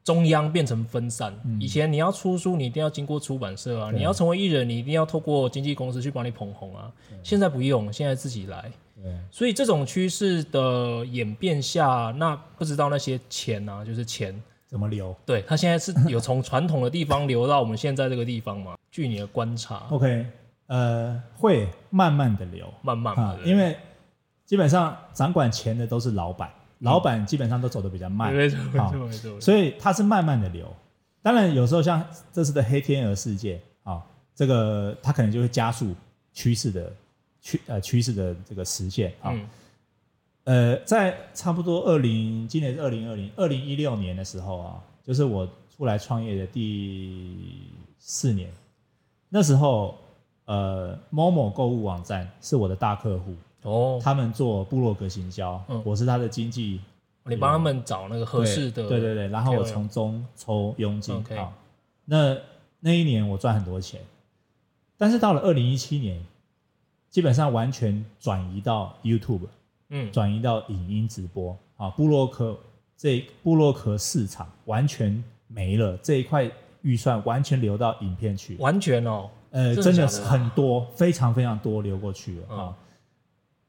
[0.03, 1.33] 中央变成分散。
[1.45, 1.59] 嗯。
[1.61, 6.91] 以前你要出书，你一定要经过出版社啊；你要成为艺人，你一定要透过经纪公司去帮你捧红啊。
[7.23, 8.71] 现在不用，现在自己来。
[9.31, 15.15] 所以这种趋势的演变下，那不知道那些钱啊，就是钱怎么流？
[15.25, 18.75] 对，它现在是有从传统的地方流到我们现在这个地方嘛？
[18.91, 20.25] 据你的观察，OK，
[20.65, 23.77] 呃，会慢慢的流，慢慢的、啊，因为
[24.45, 30.71] 基本上掌管钱的都是老板，嗯、老板基本上都走的比较慢，没错没错没错，所以它是慢慢的流。
[31.21, 34.03] 当然有时候像这次的黑天鹅事件啊，
[34.35, 35.93] 这个它可能就会加速
[36.33, 36.93] 趋势的。
[37.39, 39.47] 趋呃趋势的这个实现啊、嗯，
[40.43, 48.51] 呃，在差不多二零今年是二零二零二零一六年的时候啊，就是我出来创业的第四年，
[49.29, 49.97] 那时候
[50.45, 53.33] 呃某某购物网站是我的大客户
[53.67, 56.79] 哦，他们做部落格行销，嗯，我是他的经纪
[57.25, 61.13] 你帮他们找那个合适的，对对对，然后我从中抽佣金。
[61.15, 61.53] OK，好，
[62.05, 62.37] 那
[62.79, 63.99] 那一年我赚很多钱，
[64.97, 66.23] 但是到了二零一七年，
[67.09, 69.47] 基本上完全转移到 YouTube，
[69.89, 72.57] 嗯，转移到影音直播啊，部落客
[72.95, 76.49] 这部落客市场完全没了，这一块
[76.83, 79.29] 预算完全流到影片去，完全哦。
[79.51, 82.73] 呃，真的是很多，非常非常多流过去了啊、嗯，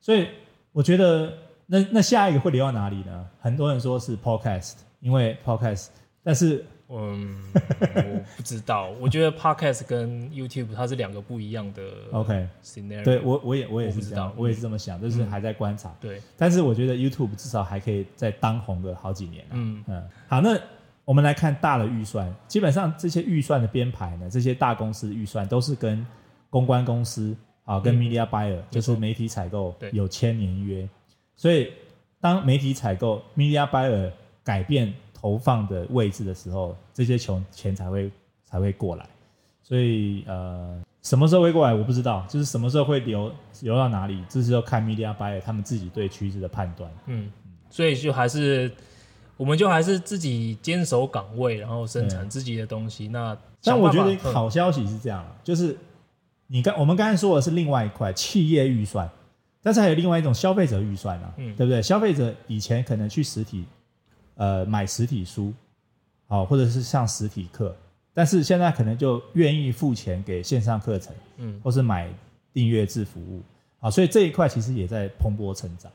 [0.01, 0.29] 所以
[0.73, 1.33] 我觉得
[1.67, 3.27] 那那下一个会流到哪里呢？
[3.41, 5.89] 很多人说是 Podcast，因为 Podcast，
[6.23, 11.83] 但是嗯，我不知道，我觉得 Podcast 跟 YouTube 它是两个不一样的
[12.13, 15.95] OK scenario，对我我也我也是这样，我，道我也是这么想，就是还在观察。
[16.01, 19.45] 对，但是我觉得 YouTube 至少还可以再当红个好几年。
[19.51, 20.59] 嗯嗯，好，那。
[21.05, 26.07] 我们来看大的预算，基本上这些预算的编排呢，这些大公司的预算都是跟
[26.51, 27.35] 公关公司
[27.69, 30.89] 啊，跟 media buyer、嗯、就是媒体采购有签年约，
[31.37, 31.71] 所以
[32.21, 34.11] 当媒体采购 media buyer
[34.43, 38.11] 改变投放的位置的时候，这些钱钱才会
[38.45, 39.07] 才会过来。
[39.63, 46.91] 所以呃，什么时候会过来我不知道，就是什么时候会流流到哪里，这是要看 media buyer 他们自己对趋势的判断。
[47.07, 47.31] 嗯，
[47.69, 48.71] 所以就还是。
[49.37, 53.07] 我们就还是自己坚守岗位，然后生产自己的东西。
[53.07, 55.79] 那但我觉得好消息是这样，就是
[56.49, 59.09] 你刚我们刚才说的是另外一块企业预算，
[59.63, 61.81] 但是还有另外一种消费者预算啊，嗯，对不对？
[61.81, 63.65] 消费者以前可能去实体
[64.35, 65.53] 呃买实体书，
[66.27, 67.77] 好，或者是上实体课，
[68.13, 72.11] 但是现在可能就愿意付钱给线上课程，嗯，或是买
[72.53, 73.43] 订阅制服务，
[73.79, 75.93] 好，所以这一块其实也在蓬勃成长。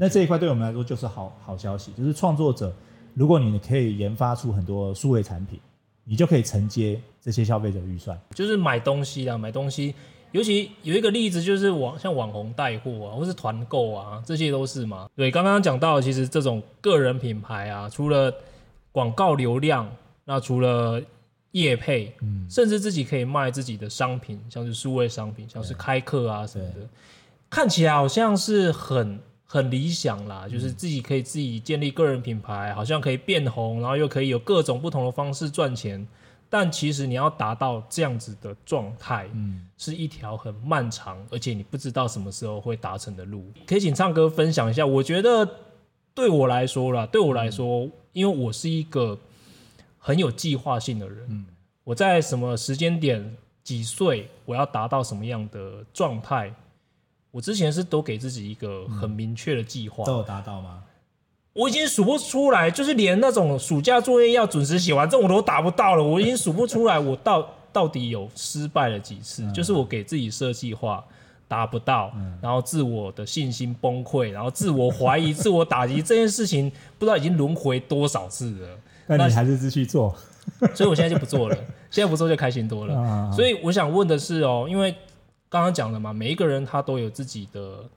[0.00, 2.74] 那这一块对我们来说就是好好消息，就是创作者，
[3.12, 5.60] 如果你可以研发出很多数位产品，
[6.04, 8.18] 你就可以承接这些消费者预算。
[8.34, 9.94] 就是买东西啊，买东西，
[10.32, 15.08] 尤其有一个例子就是网像网红带货啊，或是团购啊，这些都是嘛。
[15.16, 18.32] 对，刚刚讲到，其实这种个人品牌啊，除了
[18.92, 19.90] 广告流量，
[20.24, 21.02] 那除了
[21.52, 26.88] 业配，嗯，甚至自己可以卖自己的商品，像是数位商品，像是开课啊什么的，
[27.48, 29.18] 看起来好像是很。
[29.54, 36.04] 很理想啦，就是自己可以自己建立个人品牌，好像可以变红，然后又可以有各种不同的方式赚钱。
[36.50, 43.44] 但其实你要达到这样子的状态，嗯，是一条很漫长，而且你不知道什么时候会达成的路。
[43.64, 44.84] 可以请唱歌分享一下？
[44.84, 45.48] 我觉得
[46.12, 49.16] 对我来说啦，对我来说，因为我是一个
[49.98, 51.46] 很有计划性的人，嗯，
[51.84, 56.52] 我在什么时间点、几岁，我要达到什么样的状态。
[57.34, 60.84] 我之前是都给自己一个很明确的计划，都有达到吗？
[61.52, 66.04] 我已经数不出来，就是连那种暑假作业要准时写完，这种我都达不到了。
[66.04, 69.50] 我已经数不出来，我到到底有失败了几次？
[69.50, 71.04] 就是我给自己设计划
[71.48, 76.70] 达不到，然后自我的信心崩溃，然后自我怀疑、自我打击，这件事情
[77.00, 78.68] 不知道已经轮回多少次了。
[79.08, 80.14] 那你还是继续做，
[80.72, 81.56] 所以我现在就不做了。
[81.90, 83.32] 现在不做就开心多了。
[83.32, 84.94] 所以我想问的是哦，因为。
[85.54, 87.88] 刚刚讲了嘛，每一个人他都有自己的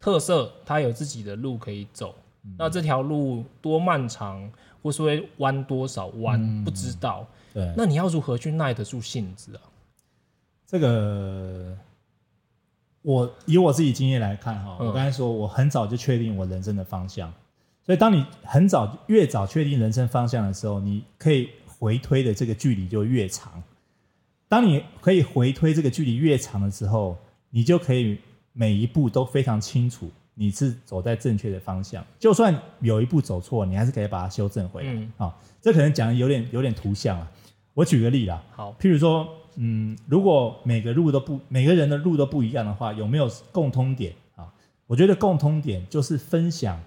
[0.00, 2.14] 特色，他有自己的路可以走。
[2.44, 4.50] 嗯、那这条路多漫长，
[4.82, 7.26] 或是会弯多少弯，嗯，不知道。
[7.52, 9.60] 对，那你要如何去耐得住性子啊？
[10.66, 11.76] 这个，
[13.02, 17.30] 我以我自己经验来看哈，嗯，我刚才说我很早就确定我人生的方向，
[17.84, 23.62] 所以当你很早越早确定人生方向的时候，你可以回推的这个距离就越长。
[24.52, 27.16] 当你可以回推这个距离越长的时候，
[27.48, 28.18] 你就可以
[28.52, 32.04] 每一步都非常清楚你是走在正确的方向。
[32.18, 34.90] 就算有一步走错，你还是可以把它修正回来。
[34.90, 37.32] 啊、嗯哦，这可能讲的有点有点图像啊。
[37.72, 44.48] 我举个例啦，好，譬如说，嗯，如果每个路都不每个人的路都不一样的话，有没有共通点啊、哦？
[44.86, 46.78] 我觉得共通点就是分享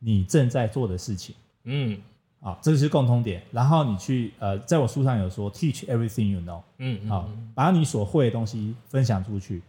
[0.00, 1.36] 你正在做的事情。
[1.62, 2.00] 嗯。
[2.42, 3.40] 啊，这个是共通点。
[3.52, 6.60] 然后你去呃，在我书上有说，teach everything you know。
[6.78, 9.62] 嗯，好，把你所会的东西分享出去。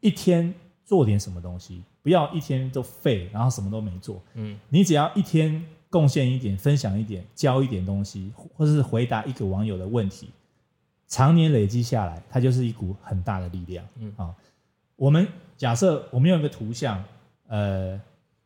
[0.00, 0.52] 一天
[0.84, 4.22] 做点什么东西，不要一天都废，然后什么都没做。
[4.34, 10.28] 嗯，你只要一天贡献一点，分享一点，教一点东西，或者是回答一个网友的问题，
[11.08, 13.82] 常年累积下来，它就是一股很大的力量。
[13.98, 14.34] 嗯，啊，
[14.96, 17.02] 我们假设我们用一个图像，
[17.48, 17.98] 呃，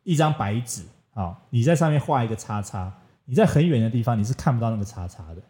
[0.05, 2.93] 一张白纸，好，你在上面画一个叉叉。
[3.29, 5.43] 你在很远的地方，你是看不到那个叉叉的。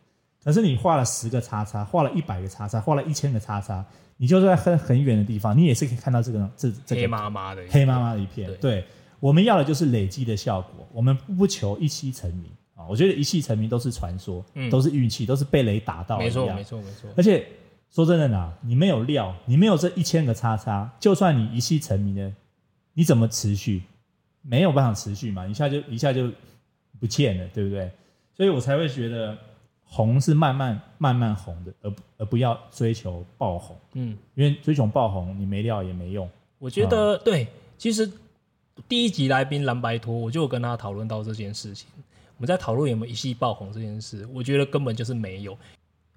[0.43, 3.85] 可是你画了十个叉叉，画了一百个叉叉，画了一千个叉叉，
[4.17, 8.53] 你就在很很远的地方，你也是可以看到这个这这个黑麻麻的黑麻麻的一片。
[8.61, 8.85] 对，
[9.21, 12.85] 我们要的就是累积的效果，我们不求一夕成名啊！
[12.89, 16.19] 我觉得一夕成名都是传说，嗯，都是运气，都是被雷打到。
[16.19, 17.09] 没错，没错，没错。
[17.17, 17.47] 而且
[17.91, 22.35] 说真的呢，你没有料，你没有这一千个叉叉，就算你一夕成名呢，
[22.95, 23.83] 你怎么持续？
[24.43, 26.29] 没有办法持续嘛，一下就一下就。
[27.01, 27.91] 不见了，对不对？
[28.37, 29.37] 所以我才会觉得
[29.85, 33.77] 红是慢慢慢慢红的，而而不要追求爆红。
[33.95, 36.29] 嗯，因为追求爆红，你没料也没用。
[36.59, 38.11] 我觉得、嗯、对，其实
[38.89, 41.89] 第一集来宾蓝白托，我就跟他讨论到这件事情。
[42.37, 45.57] 我们在讨论有没有一夕爆红这件事，我觉得根本就是没有。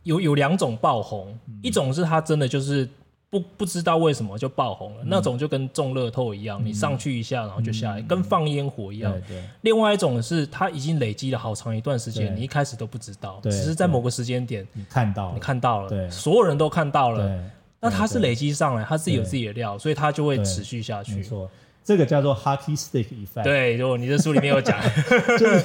[0.03, 2.87] 有有两种爆红，嗯、一种是他真的就是。
[3.31, 9.11] 不不知道为什么就爆红了，嗯、那种就跟中乐透一样，嗯、你上去一下然后就下来，嗯、跟放烟火一样。
[9.13, 17.41] 对对，另外一种是它已经累积了好长一段时间，你一开始都不知道，只是在某个时间点你看到了，你看到了，对，所有人都看到了。
[17.79, 21.15] 那它是累积上来，它自己有自己的料，所以它就会持续下去。
[21.15, 21.49] 没错，
[21.83, 23.43] 这个叫做 hockey stick effect。
[23.43, 24.77] 对，就你的书里面有讲，
[25.39, 25.63] 就是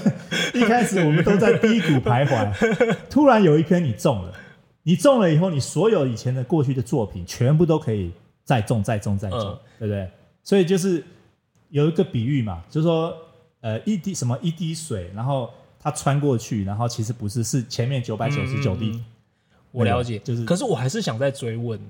[0.54, 4.32] 一开始我们都在低谷徘徊， 突然有一天你中了。
[4.88, 8.12] 你中了以后，你所有以前的过去的作品全部都可以
[8.44, 10.08] 再中、再中、再中，嗯、对不对？
[10.44, 11.02] 所以就是
[11.70, 13.12] 有一个比喻嘛，就是说，
[13.62, 18.90] 呃，一滴什么一滴水，然后它穿过去，然后其实不是，是前面九百九十九滴。
[18.90, 19.04] 嗯嗯嗯
[19.72, 21.80] 我了解，就是，可是我还是想再追问，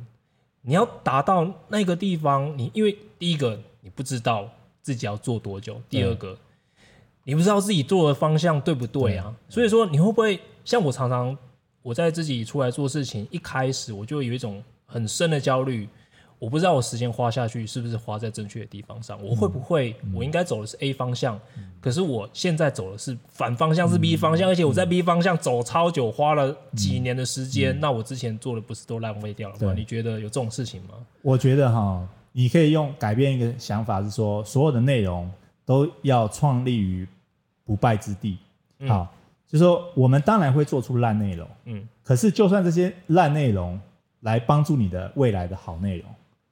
[0.62, 4.48] 你要达到那个地方，你因为第一个你不知道
[4.80, 6.38] 自己要做多久，第二个、嗯、
[7.24, 9.37] 你不知道自己做的方向对不对啊？
[9.50, 11.37] 所以说你会不会像我常常。
[11.87, 15.88] 我在自己出来做事情，一开始我就有一种很深的焦虑，
[16.37, 21.38] 我不知道我时间花下去是不是花在正确的地方上，我会不会我应该走的是 A 方向，
[21.81, 29.72] 可是我现在走的是反方向是 B 方向，而且我在 B 方向走超久，花了几年的时间，那我之前做的不是都浪费掉了吗？
[29.72, 30.94] 你觉得有这种事情吗？
[31.22, 35.31] 我觉得哈，你可以用改变一个想法，是说所有的内容
[35.64, 37.07] 都要创立于
[37.64, 38.38] 不败之地，
[38.88, 39.07] 好。
[39.57, 43.81] 就是说，我们当然会做出烂内容，嗯，可是就算这些烂内容
[44.21, 46.05] 来帮助你的未来的好内容，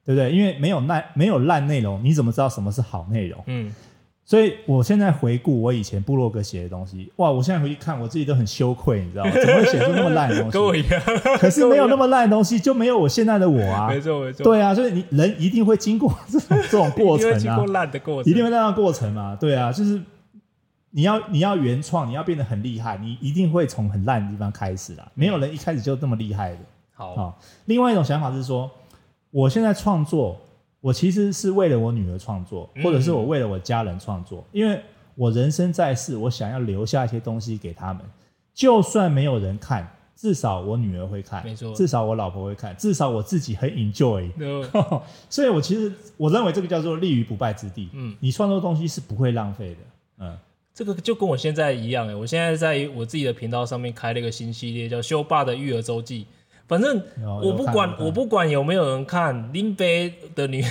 [0.06, 0.30] 对不对？
[0.30, 3.42] 因为没有烂没有烂内容，你怎么知道什么是好内容？
[3.46, 3.70] 嗯，
[4.24, 9.30] 所以我现在回顾我以前部落格写的东西，哇，我现在回去看，我自己都很羞愧，你知道吗？
[9.36, 10.50] 怎么会写出那么烂的东西？
[10.52, 11.02] 跟我一样，
[11.38, 13.88] 可是没有那么烂的东西，就没有我现在的我啊！
[13.88, 20.00] 没错没错，对啊，所以你人一定会经过这种这种过程啊，经过烂的过程，一定会烂的过程嘛，对啊，就是。
[20.96, 25.10] 你要你要原创，你要变得很厉害，你一定会从很烂的地方开始啦。
[25.14, 26.58] 没有人一开始就这么厉害的。
[26.92, 28.70] 好，好，另外一种想法是说，
[29.32, 30.40] 我现在创作，
[30.80, 34.80] 我其实是为了我女儿创作，或者是我为了我家人创作，因为
[35.16, 38.00] 我人生在世，我想要留下一些东西给他们。
[38.54, 44.30] 就算没有人看，至少我女儿会看，没错，至少我老婆会看，至少我自己很 enjoy。
[45.28, 47.90] 所以，我其实我认为这个叫做立于不败之地。
[47.94, 49.76] 嗯，你创作东西是不会浪费的。
[50.18, 50.38] 嗯。
[50.74, 56.26] 这个就跟我现在一样哎，我现在在我自己的频道上面开了一个新系列，叫“修爸的育儿周记”。
[56.66, 57.00] 反正
[57.42, 60.64] 我不管我不管有没有人看，林飞的女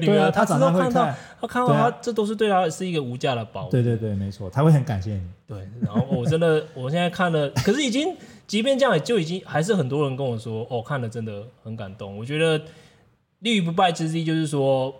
[0.00, 3.68] 女儿，她只要看到，她看到她，这都是对她是一个无价的宝。
[3.68, 5.22] 对对对，没错，她会很感谢你。
[5.46, 8.16] 对，然后我真的，我现在看了，可是已经，
[8.48, 12.18] 即便这样，就已经还是很多人跟我说，哦，看了真的很感动。
[12.18, 12.60] 我觉得
[13.40, 14.92] 立于不败之地，就是说。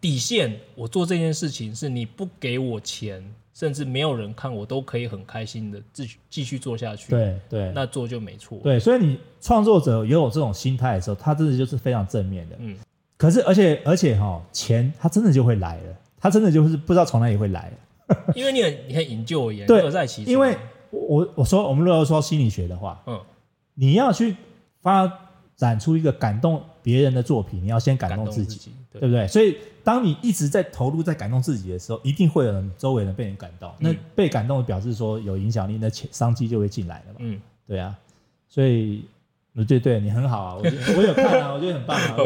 [0.00, 3.22] 底线，我做这件事情是你不给我钱，
[3.54, 7.10] 甚至没有人看，我都可以很开心的继续继续做下去。
[7.10, 8.58] 对对，那做就没错。
[8.62, 12.56] 对，所以你创作者也有这种心态的时候，他真的就是非常正面的。
[12.58, 12.76] 嗯，
[13.16, 17.72] 可是而且而且哈，钱他真的就会来了，他真的就是不知道从哪里会来。
[18.36, 20.56] 因为你很你很引咎而言，对，在其因为
[20.90, 23.20] 我我说我们如果说心理学的话，嗯，
[23.74, 24.36] 你要去
[24.80, 25.12] 发
[25.56, 29.26] 展出一个感动别人的作品，你要先感动，自己对，对不对？
[29.28, 29.56] 所以。
[29.86, 33.70] 当你一直在投入、在感动自己的时候，一定会有人周围人被你感动。
[33.78, 37.18] 嗯、那被感动表示说有影响力，那钱商机就会进来了嘛。
[37.20, 37.96] 嗯，对啊。
[38.48, 39.04] 所以，
[39.68, 40.54] 对对，你很好啊。
[40.56, 40.62] 我
[40.98, 42.16] 我有看啊，我觉得很棒啊。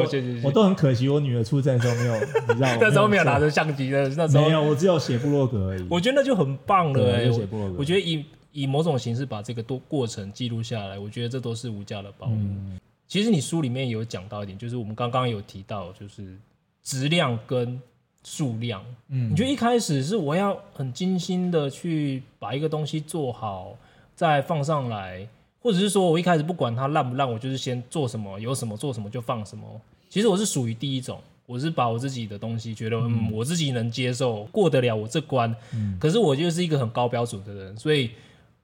[0.42, 2.14] 我都很可惜，我女儿出生的时候没有，
[2.48, 2.78] 你知道吗？
[2.80, 5.86] 那时候没有拿着相机的，那时候没有，我只有写部落格而已。
[5.90, 7.30] 我觉得那就很棒了、欸。
[7.30, 12.30] 写部落格，我觉得以以某种形式把这个多过程记录下来，我觉得这都是无价的宝物。
[12.32, 16.38] 嗯、其实你书里面有讲到一点，就是我们刚刚有提到，就是。
[16.82, 17.80] 质量跟
[18.24, 23.76] 数量，嗯，你觉得一开始是我要很精心的去把一个东西做好，
[24.14, 25.26] 再放上来，
[25.62, 29.80] 或者是说我一开始不管它烂不烂，我就是先做什么，有什么做什么就放什么。
[30.08, 33.00] 其实我是属于第一种，我是把我自己的东西觉得
[33.32, 35.54] 我自己能接受，过得了我这关。
[35.72, 38.10] 嗯，可是我就是一个很高标准的人，所以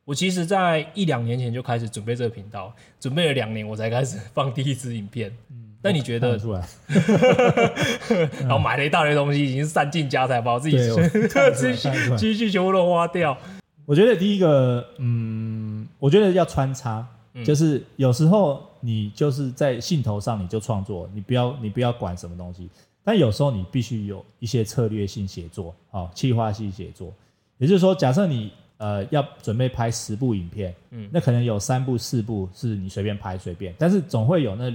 [0.05, 5.35] 我其实在一两年前就开始准备这个频道，准备了两年我才开始放第一支影片。
[5.51, 6.37] 嗯那你觉得？
[6.39, 6.66] 出来，
[8.43, 13.37] 然后买了一大堆东西，已经散尽家财，把我自己积蓄积蓄全部都花掉。
[13.84, 22.68] 我觉得第一个，嗯，我觉得要穿插，嗯、就是有时候你就是在兴头上你就创作，你不要你不要管什么东西。
[23.05, 27.14] 但有时候你必须有一些策略性写作，哦，企划性写作。
[27.59, 34.74] 也就是说，假设你呃要准备拍十部影片，嗯，那可能有三部四部是你随便拍随便，但是总会有那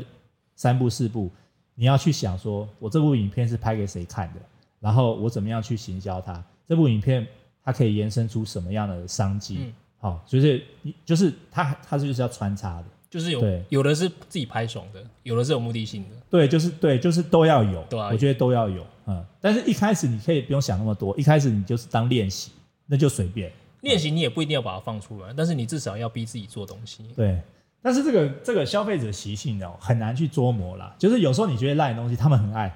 [0.62, 1.28] 三部四部
[1.74, 4.40] 你要去想说，我这部影片是拍给谁看的，
[4.80, 7.26] 然后我怎么样去行销它，这部影片
[7.64, 9.58] 它可以延伸出什么样的商机？
[9.62, 22.52] 嗯好，所以你就是它，它就是要穿插的，就是有有的是自己拍爽的，有的是有目的性的，对，就是对，就是都要有，对，我觉得都要有，嗯，但是一开始你可以不用想那么多，一开始你就是当练习，
[22.86, 23.52] 那就随便
[23.82, 27.42] 练习，你也不一定要把它放出来，但是你至少要逼自己做东西，对，
[27.82, 32.72] 但是这个这个消费者习性哦，很难去捉摸啦，就是有时候你觉得烂的东西，他们很爱。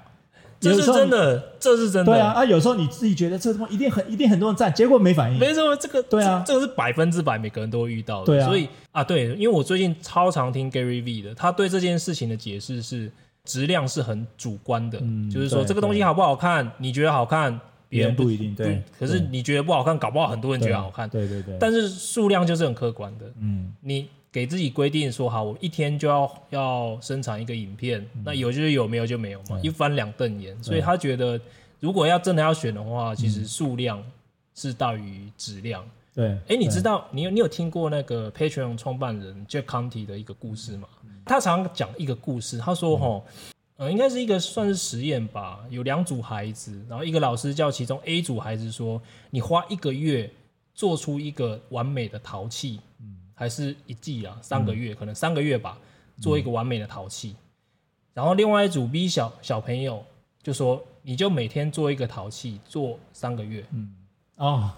[0.58, 2.12] 这是真的，这是真的。
[2.12, 5.38] 对啊，啊，有时候你自己觉得这东西一定很一定很多人赞，结果没反应。
[5.38, 8.26] 没错，这个对啊，这个是百分之百每个人都会遇到的。
[8.26, 13.12] 对啊，所以啊，对，因为我最近超常听 Gary V 的，他对这件事情的解释是
[13.44, 18.82] 质量是很主观的，嗯、就是说这个东西好不好看，你觉得好看，别人不，一定对。
[18.98, 21.08] 可是你觉得不好看，搞不好很多人觉得好看。
[21.10, 21.58] 对对对，对。
[21.60, 23.26] 但是数量就是很客观的。
[23.40, 24.10] 嗯，你。
[24.36, 30.62] 给自己规定说好，我一天就要要生产一个影片，嗯、那有就是有，没有就没有嘛，一翻两瞪眼。
[30.62, 31.40] 所以他觉得，
[31.80, 34.04] 如果要真的要选的话，其实数量
[34.54, 35.90] 是大于质量。
[36.14, 40.90] 对，哎、欸，你知道你有你有听过那个 Patreon 创办人 Jack Conte 的一个故事吗？
[41.06, 43.22] 嗯、他常常讲一个故事，他说齁，
[43.78, 50.30] 呃，应该是一个算是实验吧，有两组孩子，然后一个老师叫其中 A 组孩子说，你花一个月
[50.74, 52.82] 做出一个完美的陶器。
[53.36, 55.78] 嗯还是一季啊，三个月，嗯、可能三个月吧，
[56.22, 57.32] 做一个完美的陶器。
[57.32, 57.44] 嗯、
[58.14, 60.02] 然后另外一组 B 小小朋友
[60.42, 63.62] 就说，你就每天做一个陶器，做三个月。
[63.74, 63.94] 嗯，
[64.38, 64.72] 哦，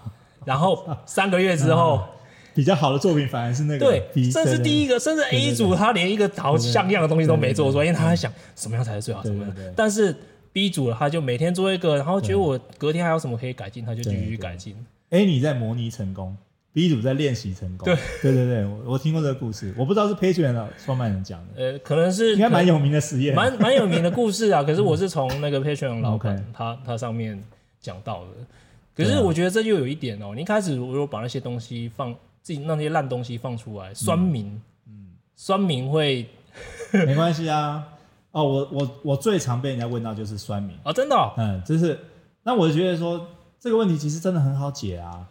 [0.43, 2.09] 然后三个月之后，嗯、
[2.55, 3.85] 比较好的作品反而是那个。
[3.85, 9.55] 对，甚至第一个，甚至 A 组他连一个陶像样的东西都没做出来，因为他在想什么样才是最好，什么样。
[9.75, 10.15] 但是
[10.51, 14.75] B 组他就每天做一个，然后觉得我隔天还有什么可以改进，他就继续改进。
[15.11, 16.35] 哎你在模拟成功。
[16.77, 17.85] B 组在练习成功。
[17.85, 21.53] 对对对对，我我听过这个故事，我不知道是 Patreon 的创办人讲的。
[21.55, 24.61] 呃，可能是应该蛮有名的实验，蛮蛮有名的故事啊。
[24.63, 27.43] 可是我是从那个 Patreon 老板他他上面
[27.81, 28.29] 讲到的。
[28.95, 32.13] 可是我觉得这就有一点哦，你一开始如果把那些东西放
[32.43, 36.29] 自己那些烂东西放出来，酸民，嗯，酸民会
[36.93, 37.83] 没关系啊。
[38.29, 41.97] 哦，我我我最常被人家问到就是酸民啊，真的，嗯，就是
[42.43, 43.27] 那我觉得说
[43.59, 45.27] 这个问题其实真的很好解啊。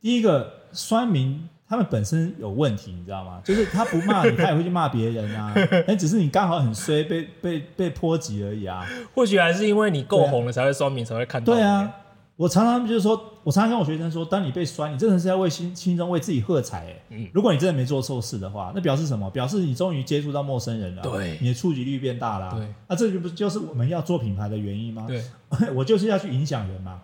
[0.00, 0.56] 第一个。
[0.72, 3.42] 酸民他们本身有问题，你知道吗？
[3.44, 5.52] 就是他不骂你，他也会去骂别人啊。
[5.86, 8.86] 但，只是你刚好很衰，被被被波及而已啊。
[9.14, 11.52] 或许还是因为你够红了，才会酸民才会看到。
[11.52, 11.92] 对啊，
[12.36, 16.86] 我常常就是说，我常常跟我学生说，当你被酸，你真的是在为心心中为自己喝彩。
[16.86, 19.28] 哎，嗯，如果你真的没做错事的话，那表示什么？
[19.30, 22.54] 表示你终于接触到陌生人了，对，你的触及率变大了。
[22.56, 25.06] 对，那这就不就是我们要做品牌的原因吗？
[25.06, 25.22] 对，
[25.74, 27.00] 我就是要去影响人嘛。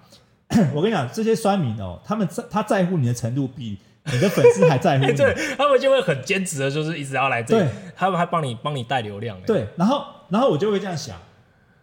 [0.75, 3.79] 我跟你讲，这些酸民哦，他们在他在乎你的程度比
[4.13, 9.41] 你的粉丝还在乎你， 对，他们就会很坚持的，就是一直要来这里，对他们还帮你帮你带流量。
[9.43, 11.17] 对，然后然后我就会这样想，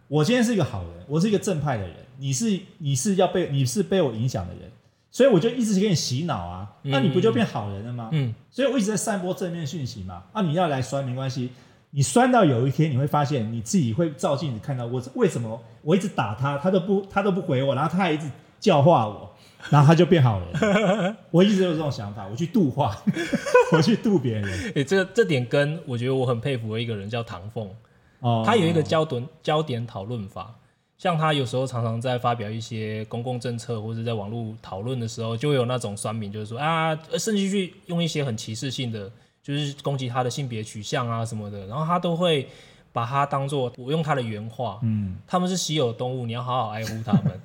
[0.08, 4.70] 我今天是一个好人，我是一个正派的人，你是你是要被你是被我影响的人，
[5.10, 8.08] 所以我就一直给你洗脑啊，那你不就变好人了吗？
[8.12, 10.22] 嗯，所以我一直在散播正面讯息嘛。
[10.32, 11.50] 啊，你要来酸没关系，
[11.90, 18.26] 你酸到有一天你会发现你自己会照镜子看到我为什么我一直打他，他都不他都不回我，然后他还一直。
[18.62, 19.28] 教化我，
[19.70, 21.16] 然后他就变好人。
[21.32, 22.96] 我一直有这种想法，我去度化，
[23.74, 24.44] 我去度别人。
[24.68, 27.68] 哎、 欸，这这点跟我觉得我很佩服的一个人叫唐凤，
[28.20, 30.54] 哦，他有一个焦点焦点讨论法。
[30.96, 39.10] 像他有时候常常在发表一些公共政策或者在网络讨论的时候，就会有那种酸民，就是说啊，甚至去用一些很歧视性的，
[39.42, 42.48] 就是攻击他的性别取向啊什么的，然后他都会。
[42.94, 47.40] 把它当做我用他的原话，嗯，他们是稀有动物，你要好好爱护他们。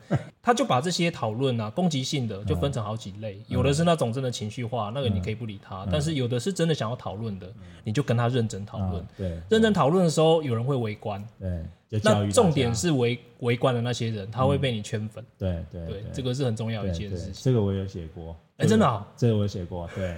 [0.48, 7.52] 他就把这些讨论啊，攻击性的就分成好几类，有的是那种真的情绪化，那个你可以不理他，但是有的是真的想要讨论的，
[7.84, 9.06] 你就跟他认真讨论。
[9.18, 11.22] 对，认真讨论的时候，有人会围观。
[11.38, 15.22] 对，那重点是围围观的那些人，他会被你圈粉。
[15.38, 17.34] 对对对，这个是很重要一件事情。
[17.34, 19.86] 这个我有写过，哎，真的啊，这个我有写过。
[19.94, 20.16] 对，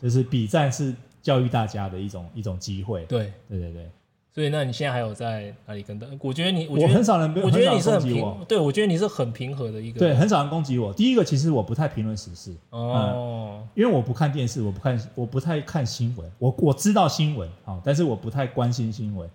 [0.00, 3.04] 就是比战是教育大家的一种一种机会。
[3.04, 3.90] 对对对对。
[4.38, 6.06] 所以，那你现在还有在哪里跟的？
[6.20, 9.98] 我觉得你，我觉得我很少人，我觉得你是很平，对，我觉得你是很平和的一个。
[9.98, 10.92] 对，很少人攻击我。
[10.92, 16.30] 第一个，其实我不太评论时事哦、嗯，因为我不看电视，我不看，我不太看新闻。
[16.38, 19.28] 我我知道新闻啊，但是我不太关心新闻，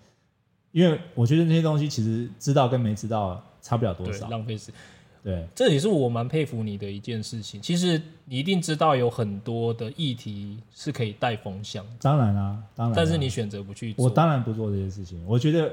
[0.71, 4.75] 因为我觉得那些东西其实知道跟没知道差不了多少，浪费时间。
[5.23, 7.61] 对，这也是我蛮佩服你的一件事情。
[7.61, 11.85] 其实你一定知道有很多的议题是可以带风向。
[12.01, 12.95] 当然啦，当然。
[12.95, 14.03] 但是你选择不去做。
[14.03, 15.25] 我当然不做这些事情。
[15.25, 15.71] 我觉得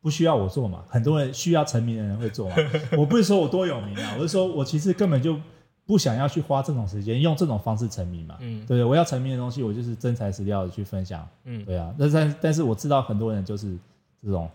[0.00, 2.56] 不需要我做嘛，很多人需要成名的人会做嘛。
[2.96, 5.38] 我不是说我多有名啊，我是说我其实根本就
[5.84, 8.82] 不想要去花这种时间用这种方式成名嘛，嗯，对？
[8.82, 11.92] 我要成名的东西，我就是真材实料的去分享，嗯，对啊。
[11.98, 13.76] 但但但是我知道很多人就是
[14.22, 14.50] 这种，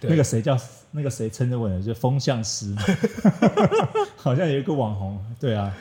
[0.00, 0.56] 那个谁叫
[0.90, 2.74] 那个谁称之为的就风向师，
[4.16, 5.74] 好像有一个网红，对啊。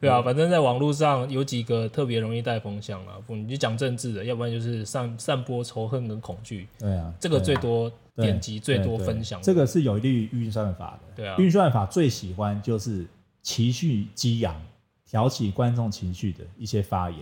[0.00, 6.66] 对啊，反正在网络上有几个特别容易带风向啊，不，你就讲政治的，要不然就是散散播仇恨跟恐惧。
[6.76, 9.40] 对啊，这个最多点击、最多分享。
[9.42, 11.14] 这个是有利于运算法的。
[11.14, 13.06] 对啊，运算法最喜欢就是
[13.42, 14.60] 情绪激昂、
[15.08, 17.20] 挑起观众情绪的一些发言。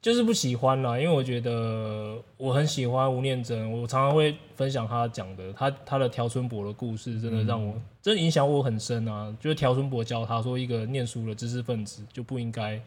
[0.00, 9.36] 就是不喜欢啦，因为我觉得我很喜欢吴念真，我常常会分享他讲的，他他的条春博的故事，真的让我、嗯、真的影响我很深啊。
[9.40, 12.80] 就是条春博教他说，一个念书的知识分子就不应该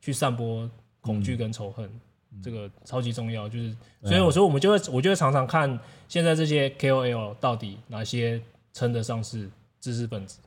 [0.00, 0.68] 去散播
[1.00, 1.88] 恐惧跟仇恨，
[2.32, 3.48] 嗯、这个超级重要。
[3.48, 3.72] 就是
[4.02, 5.78] 所以我说，我们就会我就会常常看
[6.08, 8.42] 现在这些 KOL 到底哪些
[8.72, 9.48] 称得上是
[9.80, 10.40] 知识分子，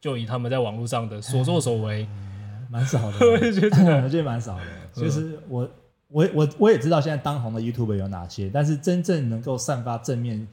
[0.00, 2.04] 就以他们在网络上的所作所为。
[2.04, 2.36] 嗯
[2.70, 4.62] 蛮少的， 我觉得 我觉得蛮少的。
[4.98, 5.68] 就是我
[6.08, 10.46] 我我我也知道现在当红的 YouTuber 有哪些，但是真正能够散发正面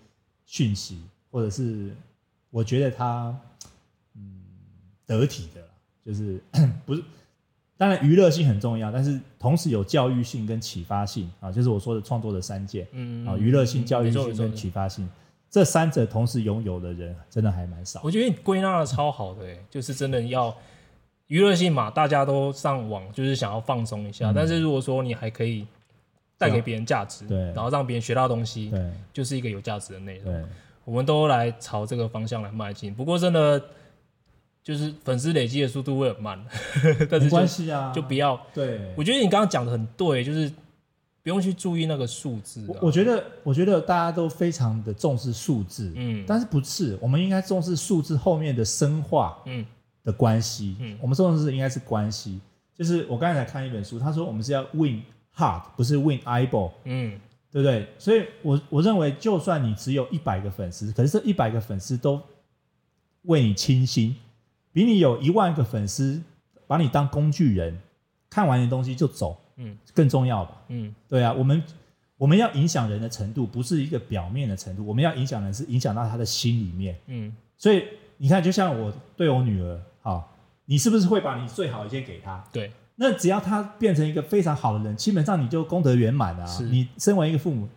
[0.46, 1.96] 讯息，或者是
[2.50, 3.36] 我觉得他
[4.16, 4.42] 嗯
[5.06, 5.62] 得体的，
[6.06, 6.42] 就是
[6.86, 7.04] 不是
[7.78, 15.10] 当然娱乐性很重要，但是同时有教育性跟启发性啊，就是我说的创作的三件，嗯啊，娱乐性、教育性跟启发性，
[15.50, 18.02] 这三者同时拥有的人真的还蛮少。
[18.04, 20.56] 我觉得你归纳的超好的，欸，就是真的要。
[21.28, 24.32] 娱乐性嘛，大家都上网就是想要放松一下。
[24.32, 25.66] 嗯、但是如果说你还可以
[26.38, 30.26] 带给别人价值，对，然后让别人学到东西，对，就是一个有价值的内容。
[30.26, 30.44] 对，
[30.84, 32.94] 我们都来朝这个方向来迈进。
[32.94, 33.60] 不过真的
[34.62, 36.40] 就是粉丝累积的速度会很慢，
[37.10, 38.40] 但是没关系啊，就不要。
[38.54, 40.52] 对，我觉得你刚刚讲的很对，就是
[41.24, 42.64] 不用去注意那个数字。
[42.68, 46.96] 我我觉得，我觉得大家都非常的重视数字，嗯，但是不是？
[47.02, 49.66] 我们应该重视数字后面的深化，嗯。
[50.06, 52.40] 的关系，嗯，我们说的是应该是关系，
[52.76, 55.02] 就是我刚才看一本书，他说我们是要 win
[55.36, 57.20] heart，不是 win eyeball，嗯，
[57.52, 57.88] 对不对？
[57.98, 62.22] 所以我我认为，就算你只有一百个粉丝，可是这一百个粉丝都
[63.24, 64.16] 为你倾心，
[64.72, 66.22] 比你有一万个粉丝
[66.68, 67.80] 把你当工具人，
[68.30, 70.62] 看完的东西就走，嗯，更重要吧？
[70.68, 71.64] 嗯，对啊，我们
[72.18, 77.84] 我们要影响人的程度，不是一个表面的程度，我们要影响人是影响到他的心里面，嗯，所以
[78.18, 79.82] 你看，就像我对我女儿。
[80.06, 80.32] 好，
[80.66, 82.44] 你是不是会把你最好的一些给他？
[82.52, 86.46] 对，那只要他变成一个非常好的人，基本上你就功德圆满啊。
[86.46, 87.68] 是你身为一个父母，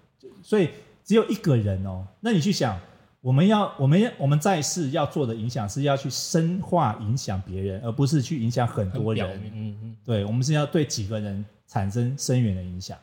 [0.43, 0.69] 所以
[1.03, 2.07] 只有一个人哦。
[2.21, 2.79] 那你去想，
[3.23, 9.41] 我们要，我们要，我们在世要做的影响是要去深化影响别人，而不是去影响很多人。
[9.55, 12.99] 嗯嗯，对，我们是要对几个人产生深远的影响。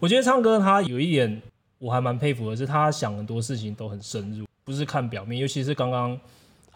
[0.00, 1.40] 我觉得唱歌他有一点
[1.78, 6.18] 我还蛮佩服的是，他想很多事情都很深入，不是看表面，尤其是刚刚。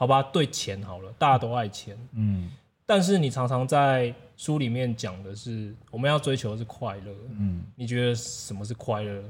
[0.03, 2.51] 好吧，对钱好了，大家都爱钱，嗯，
[2.85, 9.23] 但是你常常在书里面讲的是，我们要追求的是快乐，嗯，你觉得什么是快乐？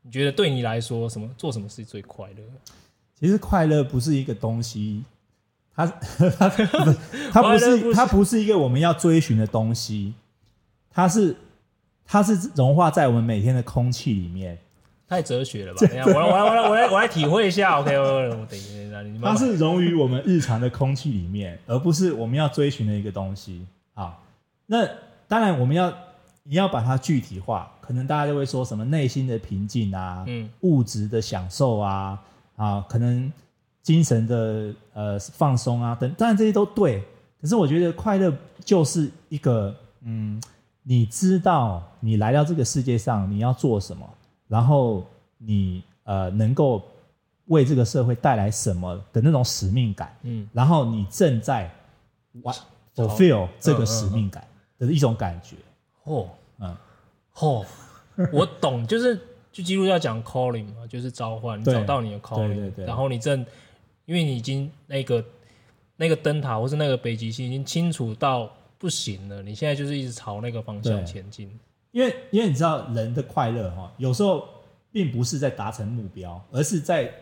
[0.00, 2.44] 你觉得对你来说，什么做什么是最快乐？
[3.18, 5.02] 其实快乐不是一个东西，
[5.74, 5.84] 它
[6.38, 6.48] 它
[7.32, 10.14] 它不 是它不是一个我们要追寻的东西，
[10.88, 11.34] 它是
[12.04, 14.56] 它是融化在我们每天的空气里面。
[15.08, 15.78] 太哲学了吧？
[15.80, 17.80] 等一下，我来，我来，我来，我来，我来体会一下。
[17.80, 23.66] OK，我等一下，你它是融于我们日常的空气里面，而不是我们要追寻的一个东西。
[23.92, 24.22] 好，
[24.66, 24.88] 那
[25.28, 25.92] 当然我们要
[26.44, 32.18] 你要把它具体化，可能大家就会说什么内心的平静啊，嗯，物质的享受啊，
[32.56, 33.30] 啊，可能
[33.82, 37.02] 精神的呃放松啊等，当然这些都对。
[37.40, 38.32] 可是我觉得快乐
[38.64, 39.74] 就是一个，
[40.04, 40.40] 嗯，
[40.84, 44.08] 你知道你来到这个世界上你要做什么。
[44.52, 45.02] 然后
[45.38, 46.82] 你呃能够
[47.46, 51.74] 为这个社会带来什么的那种使命感，嗯，然后你正在
[52.42, 52.54] 完
[52.94, 54.46] fulfill 这个使命感
[54.78, 55.56] 的一种感觉，
[56.04, 56.28] 哦，
[56.58, 56.76] 嗯，
[57.36, 57.64] 哦，
[58.30, 59.18] 我懂，就是
[59.50, 62.70] 就基督教讲 calling 嘛，就是召唤，你找到你的 calling，对对。
[62.72, 63.40] 对，然后你正
[64.04, 65.24] 因为你已经那个
[65.96, 71.50] 那个灯塔或是那个北极星已经清楚到不行了，你现在就是一直朝那个方向前进。
[71.92, 74.48] 因为，因为你知道，人的快乐哈，有时候
[74.90, 77.12] 并不是在达成目标，而是在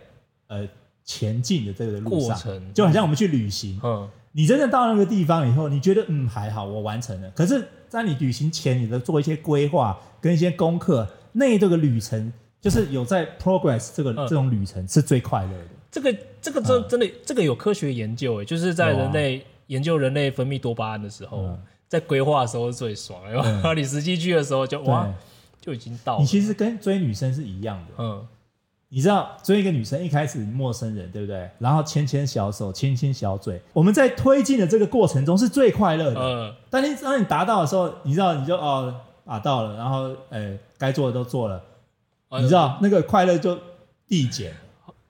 [0.46, 0.66] 呃
[1.04, 7.28] 前进的这个路上，就好像我们去旅行，嗯，你真的到那个地方以后，你觉得嗯还好，我完成了。
[7.32, 15.68] 可是，在你旅行前，你的做一些规划跟一些功课，那这个旅程就是有在 progress 这个、嗯、这种旅程是最快乐的。
[15.90, 21.38] 这个这个真真的、嗯、这个有科学研究诶，就是在人类、啊、研究人类分泌多巴胺的时候。
[21.38, 25.12] 嗯在规划的时候是最爽，然后对你实际去的时候就哇，
[25.60, 26.20] 就已经到了。
[26.20, 28.24] 你其实跟追女生是一样的，嗯，
[28.90, 31.50] 你知道追一个女生一开始陌生人，对不对？
[31.58, 36.20] 然后牵牵小手，亲亲小嘴，我们在推进的这个过程中是最快乐的。
[36.20, 36.54] 嗯。
[36.70, 41.60] 但你当你达到的时候，你知道你就哦啊到了，然后诶该做的都做了，
[42.40, 43.58] 你知道那个快乐就
[44.06, 44.54] 递减。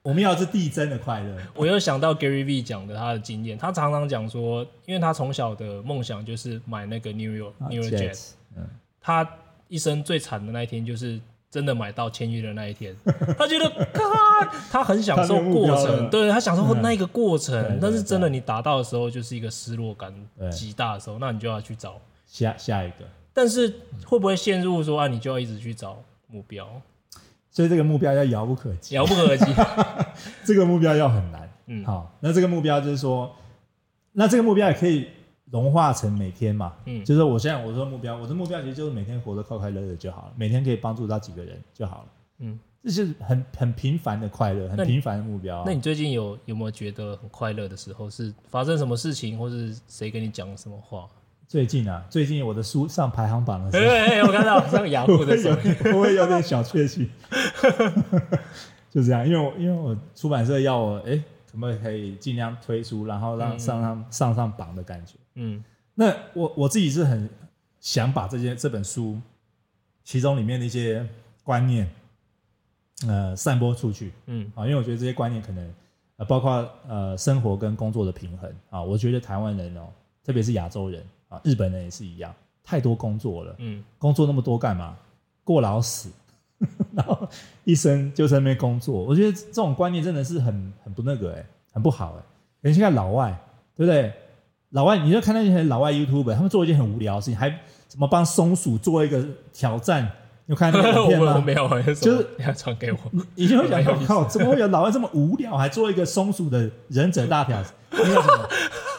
[0.03, 1.37] 我们要是递增的快乐。
[1.55, 8.67] 我又想到 Gary V 讲的他的经验，他常常讲说，因为他从小的梦想就是买那个 New York New York Jets，嗯，
[8.99, 9.27] 他
[9.67, 11.19] 一生最惨的那一天就是。
[11.51, 12.95] 真的买到签约的那一天，
[13.37, 13.69] 他觉得，
[14.71, 17.77] 他很享受过程，对，他享受那个过程。
[17.81, 20.13] 但是真的，你达到的时候，就是一个失落感
[20.49, 22.99] 极大的时候，那你就要去找下下一个。
[23.33, 23.67] 但是
[24.05, 26.81] 会不会陷入说啊，你就要一直去找目标？
[27.51, 29.45] 所以这个目标要遥不可及，遥不可及。
[30.43, 31.47] 这个目标要很难。
[31.67, 33.31] 嗯，好，那这个目标就是说，
[34.13, 35.07] 那这个目标也可以。
[35.51, 42.05] 融化成每天嘛，嗯，就是我现在我说目标，我的目标其实就是每天活得快快乐乐就好了，每天可以帮助到几个人就好了，
[42.39, 45.63] 嗯，这是很很平凡的快乐，很平凡的目标啊。
[45.65, 48.09] 那你最近有有没有觉得很快乐的时候？
[48.09, 51.05] 是发生什么事情，或是谁跟你讲什么话？
[51.51, 55.57] 最近啊，最近我的书上排行榜的时候，哎哎，我看到上雅虎的 时候，
[55.97, 57.09] 我会有点小确幸，
[58.89, 61.21] 就这样，因为我因为我出版社要我，哎，
[61.51, 65.15] 可不可以尽量推出，然后让上上上上榜的感觉。
[65.35, 65.61] 嗯，
[65.95, 67.29] 那我我自己是很
[67.81, 69.19] 想把这些这本书
[70.05, 71.05] 其中里面的一些
[71.43, 71.85] 观念，
[73.05, 74.13] 呃，散播出去。
[74.27, 75.69] 嗯，啊，因为我觉得这些观念可能
[76.15, 78.49] 呃，包括呃，生活跟工作的平衡。
[78.69, 79.89] 啊，我觉得台湾人哦，
[80.23, 83.55] 特别是亚洲人啊，日本人也是一样，太多工作了。
[83.59, 84.95] 嗯，工作那么多干嘛？
[85.43, 86.09] 过劳死，
[86.93, 87.27] 然后
[87.63, 89.01] 一生就在那边工作。
[89.01, 92.69] 我觉得这种观念真的是很很不那个哎、欸，很不好哎、欸。
[92.69, 93.35] 你现在老外，
[93.75, 94.13] 对不对？
[94.71, 97.49] 老外，你就看那些老外 YouTuber，他们做一件很无聊的事情，还
[97.87, 100.11] 怎么帮松鼠做一个挑战？
[100.47, 101.35] 有看那个影片吗？
[101.37, 102.97] 我没有，就是你要传给我。
[103.11, 107.73] 你以前会想说，靠，怎么会有老外这么无聊，还做一个松鼠的忍者大挑战？
[107.91, 108.49] 那叫什么？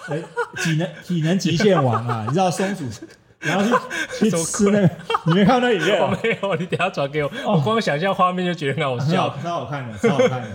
[0.08, 0.22] 哎，
[0.56, 2.24] 体能体能极限王啊！
[2.26, 2.84] 你知道松鼠，
[3.40, 3.78] 然后
[4.18, 4.90] 去去吃那个？
[5.26, 6.00] 你没看到那影片？
[6.00, 7.30] 我没有，你等下传给我。
[7.46, 10.48] 我光想象画面就觉得很好笑，超好看的，超好看的。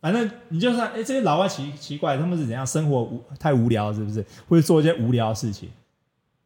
[0.00, 5.70] 反正你就算哎，这些老外奇奇怪，他们是怎样生活无太无聊，是不是会做一些无聊的事情？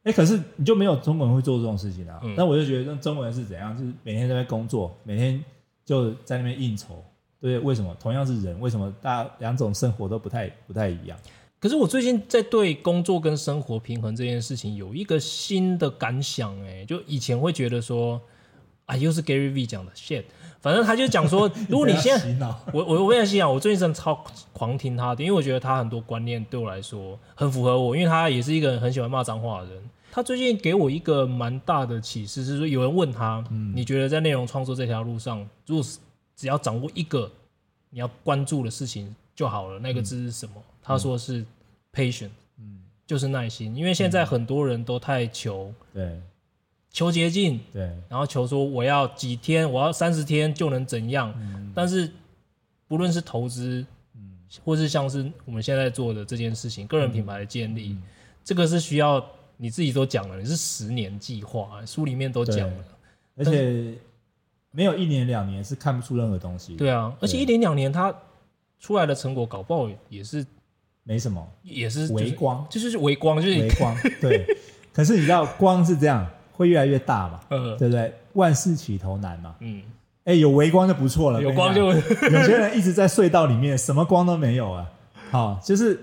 [0.03, 2.21] 哎，可是你就没有中国人会做这种事情啊？
[2.37, 3.77] 那、嗯、我就觉得，那中国人是怎样？
[3.77, 5.43] 就是每天都在工作，每天
[5.85, 7.03] 就在那边应酬，
[7.41, 7.59] 对？
[7.59, 7.97] 为什么？
[7.99, 11.19] 同样是人，为什么大家两种生活都不太不太一样？
[11.59, 18.21] 可是我最近在对工作跟生活平衡这件事情有一个新的感想，哎，就以前会觉得说，
[18.85, 20.25] 啊，又是 Gary V 讲的 shit。
[20.61, 29.83] 反正他就讲说，如果你现在， 我我我也心想，我最近真的超狂听他的，因为我觉得他很多观念对我来说很符合我，因为他也是一个很喜欢骂脏话的人。
[30.11, 33.45] 他最近给我一个蛮大的启示，是说有人问他，
[33.75, 35.85] 你觉得在内容创作这条路上，如果
[36.35, 37.31] 只要掌握一个
[37.91, 40.55] 你要关注的事情就好了，那个字是什么？
[40.83, 41.45] 他说是
[41.93, 46.21] patient，嗯，就是耐心，因为现在很多人都太求，对。
[46.89, 51.31] 求捷径，对，然后求说我要几天，我要三十天就能怎样？
[51.37, 52.11] 嗯、但是
[52.89, 53.85] 不论是投资，
[54.15, 58.03] 嗯，或是像是我们现在做的这件事情，个人品牌的建立，嗯、
[58.43, 59.23] 这个是需要
[59.59, 62.85] 你自己都讲了，你是十年计划，书里面都讲了，
[63.37, 63.93] 而且
[64.71, 66.77] 没有一年两年是看不出任何东西。
[66.77, 68.15] 对啊，而且一年两年它
[68.79, 70.45] 出来的成果搞不好也是
[71.03, 73.97] 没什么，也是、就是、微光，就是微光，就是微光。
[74.21, 74.47] 对，
[74.93, 76.27] 可是你知道光是这样。
[76.53, 78.11] 会越来越大嘛，嗯，对不对？
[78.33, 79.83] 万事起头难嘛，嗯，
[80.25, 84.91] 哎，有微光就不错了，有光就 有些人一直在隧道里面，什么光都没有啊，
[85.31, 86.03] 好，就是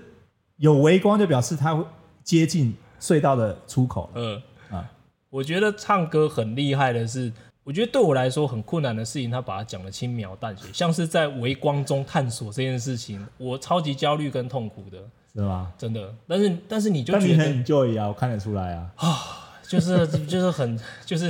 [0.58, 1.84] 有微光就表示他会
[2.22, 4.88] 接近隧道的出口，嗯啊，
[5.28, 7.32] 我觉得唱歌很厉害的是，
[7.64, 14.98] 我觉得对我来说很困难的事情，他把它讲的轻描淡写，像是在微光中探索这件事情，我超级焦虑跟痛苦的，
[15.34, 15.72] 是吗？
[15.76, 19.40] 真的，但是但是你就觉得你很 enjoy 啊，我看得出来啊，啊。
[19.66, 21.24] 就是就是很就是，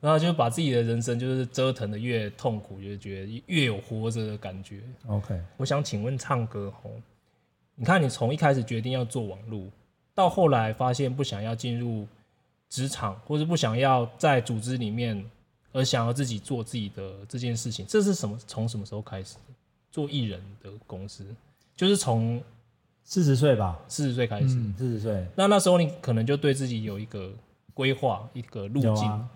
[0.00, 4.80] 然后就把自己的人生就是折腾的越痛苦，就觉得越有活着的感觉。
[5.06, 6.90] OK，我想请问唱歌吼，
[7.76, 9.70] 你看你从一开始决定要做网路，
[10.16, 12.08] 到后来发现不想要进入
[12.68, 15.24] 职场，或者不想要在组织里面，
[15.74, 18.38] 而想要自己做自己的这件事情，这是什么？
[18.46, 19.34] 从什么时候开始
[19.90, 21.26] 做艺人的公司？
[21.76, 22.42] 就是从。
[23.06, 24.48] 四十岁吧，四十岁开始。
[24.78, 27.30] 四十岁，那那时候你可能就对自己有一个
[27.74, 29.06] 规划，一个路径。
[29.06, 29.28] 啊、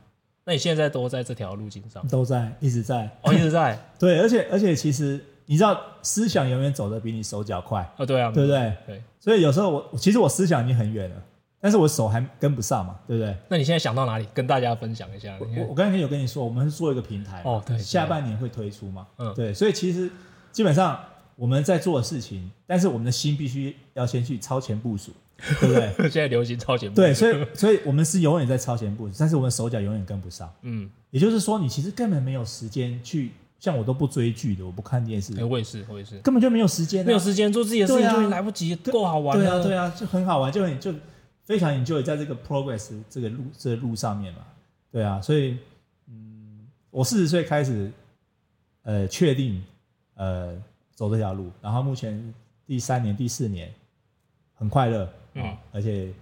[0.45, 2.09] 那你现在都在这条路径上？
[2.09, 3.15] 都在，一直在。
[3.21, 3.79] 哦，一直在。
[4.01, 7.87] 对，而且而且，其实你知道，思想永远走得比你手脚快。
[7.99, 8.75] 哦，对啊，对不对？
[8.87, 9.03] 对。
[9.21, 11.23] 所以有时候我其实我思想已经很远了，
[11.61, 13.37] 但是我手还跟不上嘛，对不对？
[13.49, 14.27] 那你现在想到哪里？
[14.33, 15.37] 跟大家分享一下。
[15.41, 20.11] 我我刚才有跟你说，我们是做一个平台哦，对，下半年会推出嘛，嗯，对，所以其实
[20.53, 20.99] 基本上
[21.37, 25.13] 我们在做的事情，但是我们的心必须要先去超前部署，
[25.61, 25.93] 对不对？
[26.11, 33.33] 现在流行超前部署，对，所以所以我们是永远在超前部署，但是我们手脚永远跟不上，嗯，也就是说，你其实根本没有时间去。
[33.61, 35.37] 像我都不追剧的，我不看电视。
[35.37, 39.37] 哎，我也是，我也是，根本就没有时间，没有时间做自己的事情，就来不及，够好玩。
[39.37, 40.95] 对啊，对啊，就很好玩，就很就
[41.49, 44.41] 非常 enjoy 在这个 progress 这个路这个路上面嘛。
[44.93, 45.57] 对啊，所以
[46.07, 47.91] 嗯，我四十岁开始，
[48.83, 49.65] 呃，确定
[50.15, 50.55] 呃
[50.95, 52.35] 走这条路，然后目前
[52.67, 53.73] 第三年、第四年
[54.53, 56.13] 很快乐，嗯，而且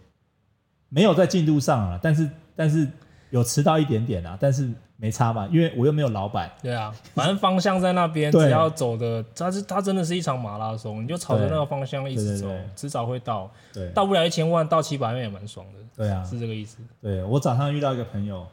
[0.88, 2.88] 没有在进度上啊，但是但是
[3.30, 4.70] 有迟到一点点啊，但是。
[4.98, 6.50] 没差嘛，因为我又没有老板。
[6.62, 13.50] 对啊，反正方向在那边，只要走的，它是它真的是一场马拉松，你就朝着那个方向一直走，迟早会到。
[13.74, 15.78] 对，到不了一千万，到七百万也蛮爽的。
[15.94, 16.78] 对啊，是这个意思。
[17.02, 18.46] 对，我早上遇到一个朋友，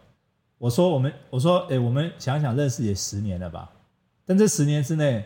[0.57, 3.69] 我说我们，我说，哎，我们想想认识也十年了吧？
[4.25, 5.23] 但这十年之内，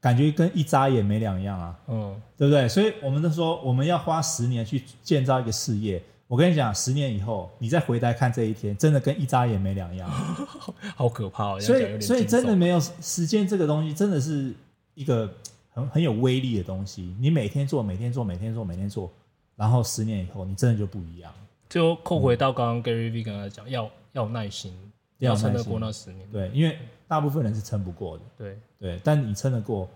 [0.00, 1.78] 感觉跟一眨眼没两样啊。
[1.88, 2.66] 嗯，对不对？
[2.68, 6.02] 所以我们都说，我们要花十年去建造一个事业。
[6.34, 10.10] 我跟你讲，十年以后你再回来看这一天，真的跟一眨眼没两样，
[10.96, 11.60] 好可怕哦！
[11.60, 14.52] 所以，所以真的没有时间这个东西，真的是
[14.94, 15.32] 一个
[15.70, 17.14] 很很有威力的东西。
[17.20, 19.08] 你每天做，每天做，每天做，每天做，
[19.54, 21.32] 然后十年以后，你真的就不一样。
[21.68, 24.76] 就扣回到刚刚 Gary V 跟他讲，要要有耐心，
[25.18, 26.28] 要撑得过那十年。
[26.32, 26.76] 对，因为
[27.06, 28.24] 大部分人是撑不过的。
[28.36, 29.88] 对对，但你撑得过，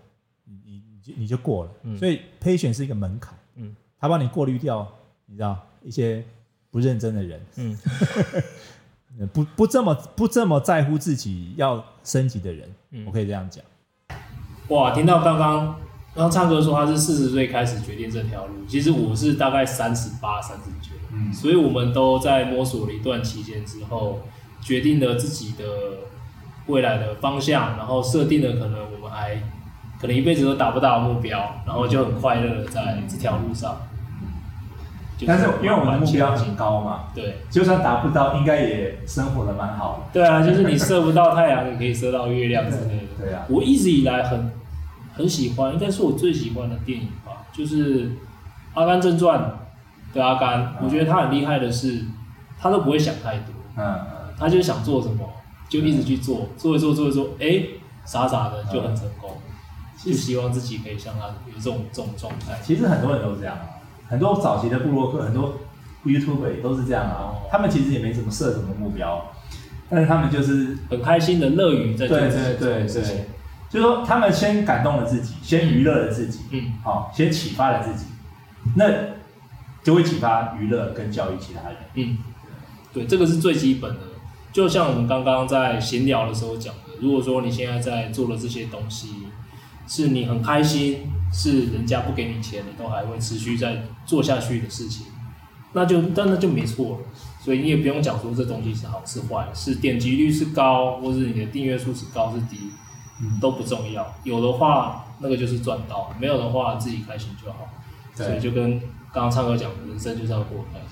[0.45, 1.71] 你你你就你就过了。
[1.83, 3.37] 嗯，所以 patience 是一个门槛。
[3.55, 4.89] 嗯，他帮你过滤掉，
[5.25, 5.59] 你知道。
[5.83, 6.23] 一些
[6.71, 7.77] 不认真的人，嗯，
[9.33, 13.63] 不不这么不这么在乎自己要升级的人，嗯，我可以这样讲。
[14.69, 15.65] 哇，听到刚刚
[16.13, 24.21] 刚刚唱歌说他是四十岁开始决定这条路，其实我是大概三十八、三十九，嗯，所以我们都在摸索了一段期间之后，
[24.61, 25.63] 决定了自己的
[26.67, 29.41] 未来的方向，然后设定了可能我们还
[29.99, 33.88] 可能一辈子都达不到的目标，然后就很快乐的在这条路上。
[35.27, 40.13] 但是因为我们的目标很高嘛，对，就算达不到，应该也生活的蛮好的。
[40.13, 43.25] 对啊，就是你射不到太阳，你可以射到月亮之类的。
[43.25, 44.51] 对啊，我一直以来很
[45.13, 48.05] 很喜欢，应该是我最喜欢的电影吧，就是
[48.73, 49.51] 《阿甘正传》
[50.15, 50.75] 的阿甘。
[50.81, 52.05] 我觉得他很厉害的是，
[52.57, 53.99] 他都不会想太多，嗯，
[54.37, 55.29] 他就想做什么
[55.67, 57.61] 就一直去做，做一做做一做，哎，
[58.05, 59.31] 傻傻的就很成功。
[60.01, 62.57] 就希望自己可以像他有这种这种状态。
[62.63, 63.57] 其实很多人都这样。
[64.09, 65.53] 很多早期的部落客，很多
[66.03, 67.35] YouTuber 也都是这样啊。
[67.51, 69.23] 他们其实也没怎么设什么目标，
[69.89, 72.17] 但是他们就是很开心的乐于在做。
[72.17, 73.27] 对对对对，
[73.69, 78.05] 就是说他们先感动了自己，先娱乐了自己，嗯，好，先启发了自己，
[78.75, 78.85] 那
[79.83, 81.77] 就会启发娱乐跟教育其他人。
[81.93, 82.17] 嗯，
[82.91, 84.01] 对，这个是最基本的。
[84.51, 89.27] 就像我们刚刚在闲聊的时候讲的，如果说你现在在做的这些东西，
[89.87, 91.11] 是你很开心。
[91.31, 95.05] 是人家不给你钱，你都还会持续在做下去的事情，
[95.73, 96.97] 那就但那就没错了。
[97.41, 102.71] 所以你也不用讲说这东西是好是坏，是点击率是高，或是你的订阅数是高是低，
[103.21, 104.05] 嗯，都不重要。
[104.23, 107.59] 有的话，那个就是赚到；没有的话，自己开心就好。
[108.13, 108.77] 所以就跟
[109.13, 110.89] 刚刚唱歌讲的，人生就是要过开心。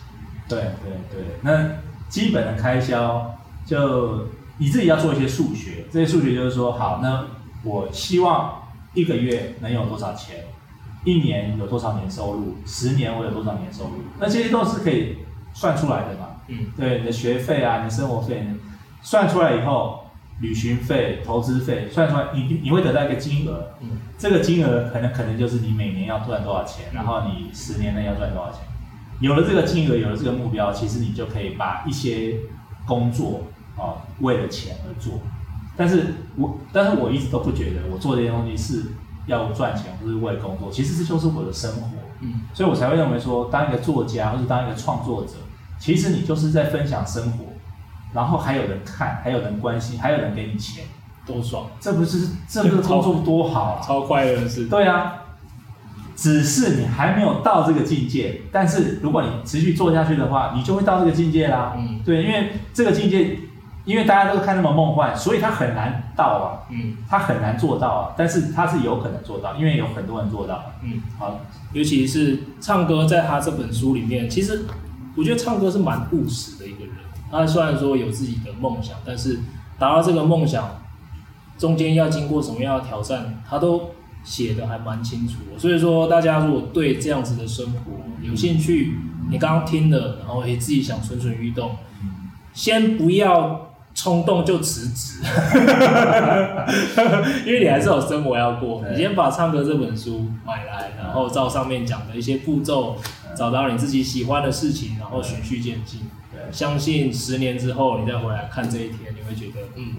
[0.47, 1.69] 对对对，那
[2.07, 4.27] 基本的开销就
[4.57, 7.25] 你自己要做一些数学，这些数学就是说，好，那
[7.63, 8.63] 我希望。
[8.97, 10.43] 一个月能有多少钱？
[11.05, 12.57] 一年有多少年收入？
[12.65, 14.01] 十年我有多少年收入？
[14.19, 15.17] 那这些都是可以
[15.53, 16.41] 算出来的嘛？
[16.47, 18.43] 嗯，对，你的学费啊，你的生活费，
[19.03, 20.07] 算出来以后，
[20.41, 23.69] 旅行费、投资费算出来，你你会得到一个金额。
[23.81, 28.61] 嗯，这个金额可能可能就是你每年要赚多少钱，然后你十年内要赚多少钱。
[29.19, 32.35] 有了这个金额，有了这个目标，其实你就可以把一些
[32.87, 33.43] 工作
[33.77, 35.21] 啊，为了钱而做。
[35.77, 38.83] 但是我，但是我一直都不觉得我做这些东西是
[39.27, 40.71] 要赚钱，或是为了工作。
[40.71, 41.87] 其实这就是我的生活，
[42.21, 45.33] 嗯，所以我才会认为说，当一个作家或是当一个创作者，
[45.79, 47.45] 其实你就是在分享生活，
[48.11, 50.83] 然后还有人看，还有人关心，还有人给你钱，
[51.27, 51.67] 多爽！
[51.79, 54.65] 这不是这个工作多好啊，超快乐的事。
[54.65, 55.13] 对啊，
[56.15, 61.75] 只是你还没有到这个境界，但是如果你持续做下去的话，你就会到这个境界啦。
[61.77, 63.37] 嗯，对，因为这个境界。
[63.87, 71.39] 因为大家都看那么梦幻，所以他很难到啊，嗯，他很难做到啊，但是他是有可能做到，因为有很多人做到，嗯，好，
[71.71, 74.65] 尤其是唱歌，在他这本书里面，其实
[75.15, 76.93] 我觉得唱歌是蛮务实的一个人。
[77.31, 79.39] 他虽然说有自己的梦想，但是
[79.79, 80.69] 达到这个梦想
[81.57, 85.57] 中间要经过什么样的挑战，他都写得还蛮清楚的。
[85.57, 88.97] 所以说，大家如果对这样子的生活有兴趣，
[89.29, 91.75] 你刚刚听了，然后也自己想蠢蠢欲动，
[92.53, 93.66] 先不要
[93.97, 95.19] 冲动就辞职，
[97.47, 98.83] 因为你还是有生活要过。
[98.91, 102.95] 你先把唱歌这本书买来，然后照上面讲的一些步骤，
[103.35, 106.01] 找到你自己喜欢的事情，然后循序渐进。
[106.51, 109.95] 相信十年之后你再回来看这一天，你会觉得嗯，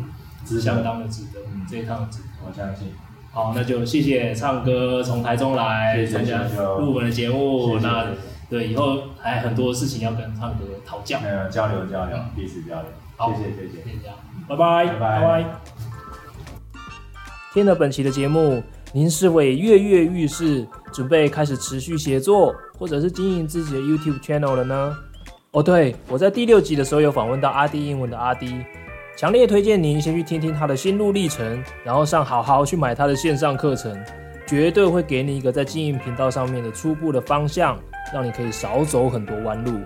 [0.47, 1.41] 是相当的值得。
[1.53, 2.93] 嗯，这一趟值得，我相信。
[3.33, 6.45] 好，那就谢谢唱歌从台中来参加
[6.79, 7.75] 录我们的节目。
[7.75, 8.07] 谢谢，那
[8.49, 12.85] 对以后还很多事情要跟唱歌讨教，嗯，交流交流，彼此交流。
[13.19, 14.13] 好，谢谢谢谢，谢谢，
[14.49, 15.45] 拜拜拜拜。
[17.53, 18.63] 听了本期的节目，
[18.93, 24.97] 您是否跃跃欲试，准备开始持续写作，或者是经营自己的 YouTube channel 了呢？
[25.51, 28.65] 哦，对，我在第六集的时候有访问到阿迪英文的阿迪。
[29.17, 34.01] 强烈推荐您先去听听他的心路历程，然后上好好去买他的线上课程，
[34.47, 37.77] 绝对会给你一个在经营频道上面的初步的方向，
[38.15, 39.81] 让你可以少走很多弯路。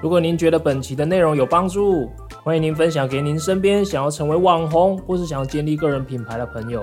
[0.00, 2.10] 如果您觉得本期的内容有帮助，
[2.44, 6.82] 欢迎您分享给您身边想要成为网红或是想要建立个人品牌的朋友。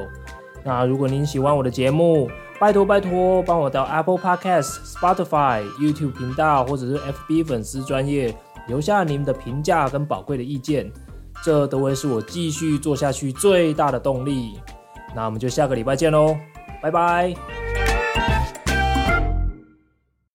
[0.64, 2.30] 那如果您喜欢我的节目，
[2.60, 8.34] 拜托拜托帮我到 Apple Podcast、Spotify、YouTube 频道或者是 FB 粉丝专业
[8.68, 10.92] 留下您的评价跟宝贵的意见。
[11.44, 14.60] 这都会是我继续做下去最大的动力。
[15.16, 16.38] 那我们就下个礼拜见喽，
[16.82, 17.69] 拜拜。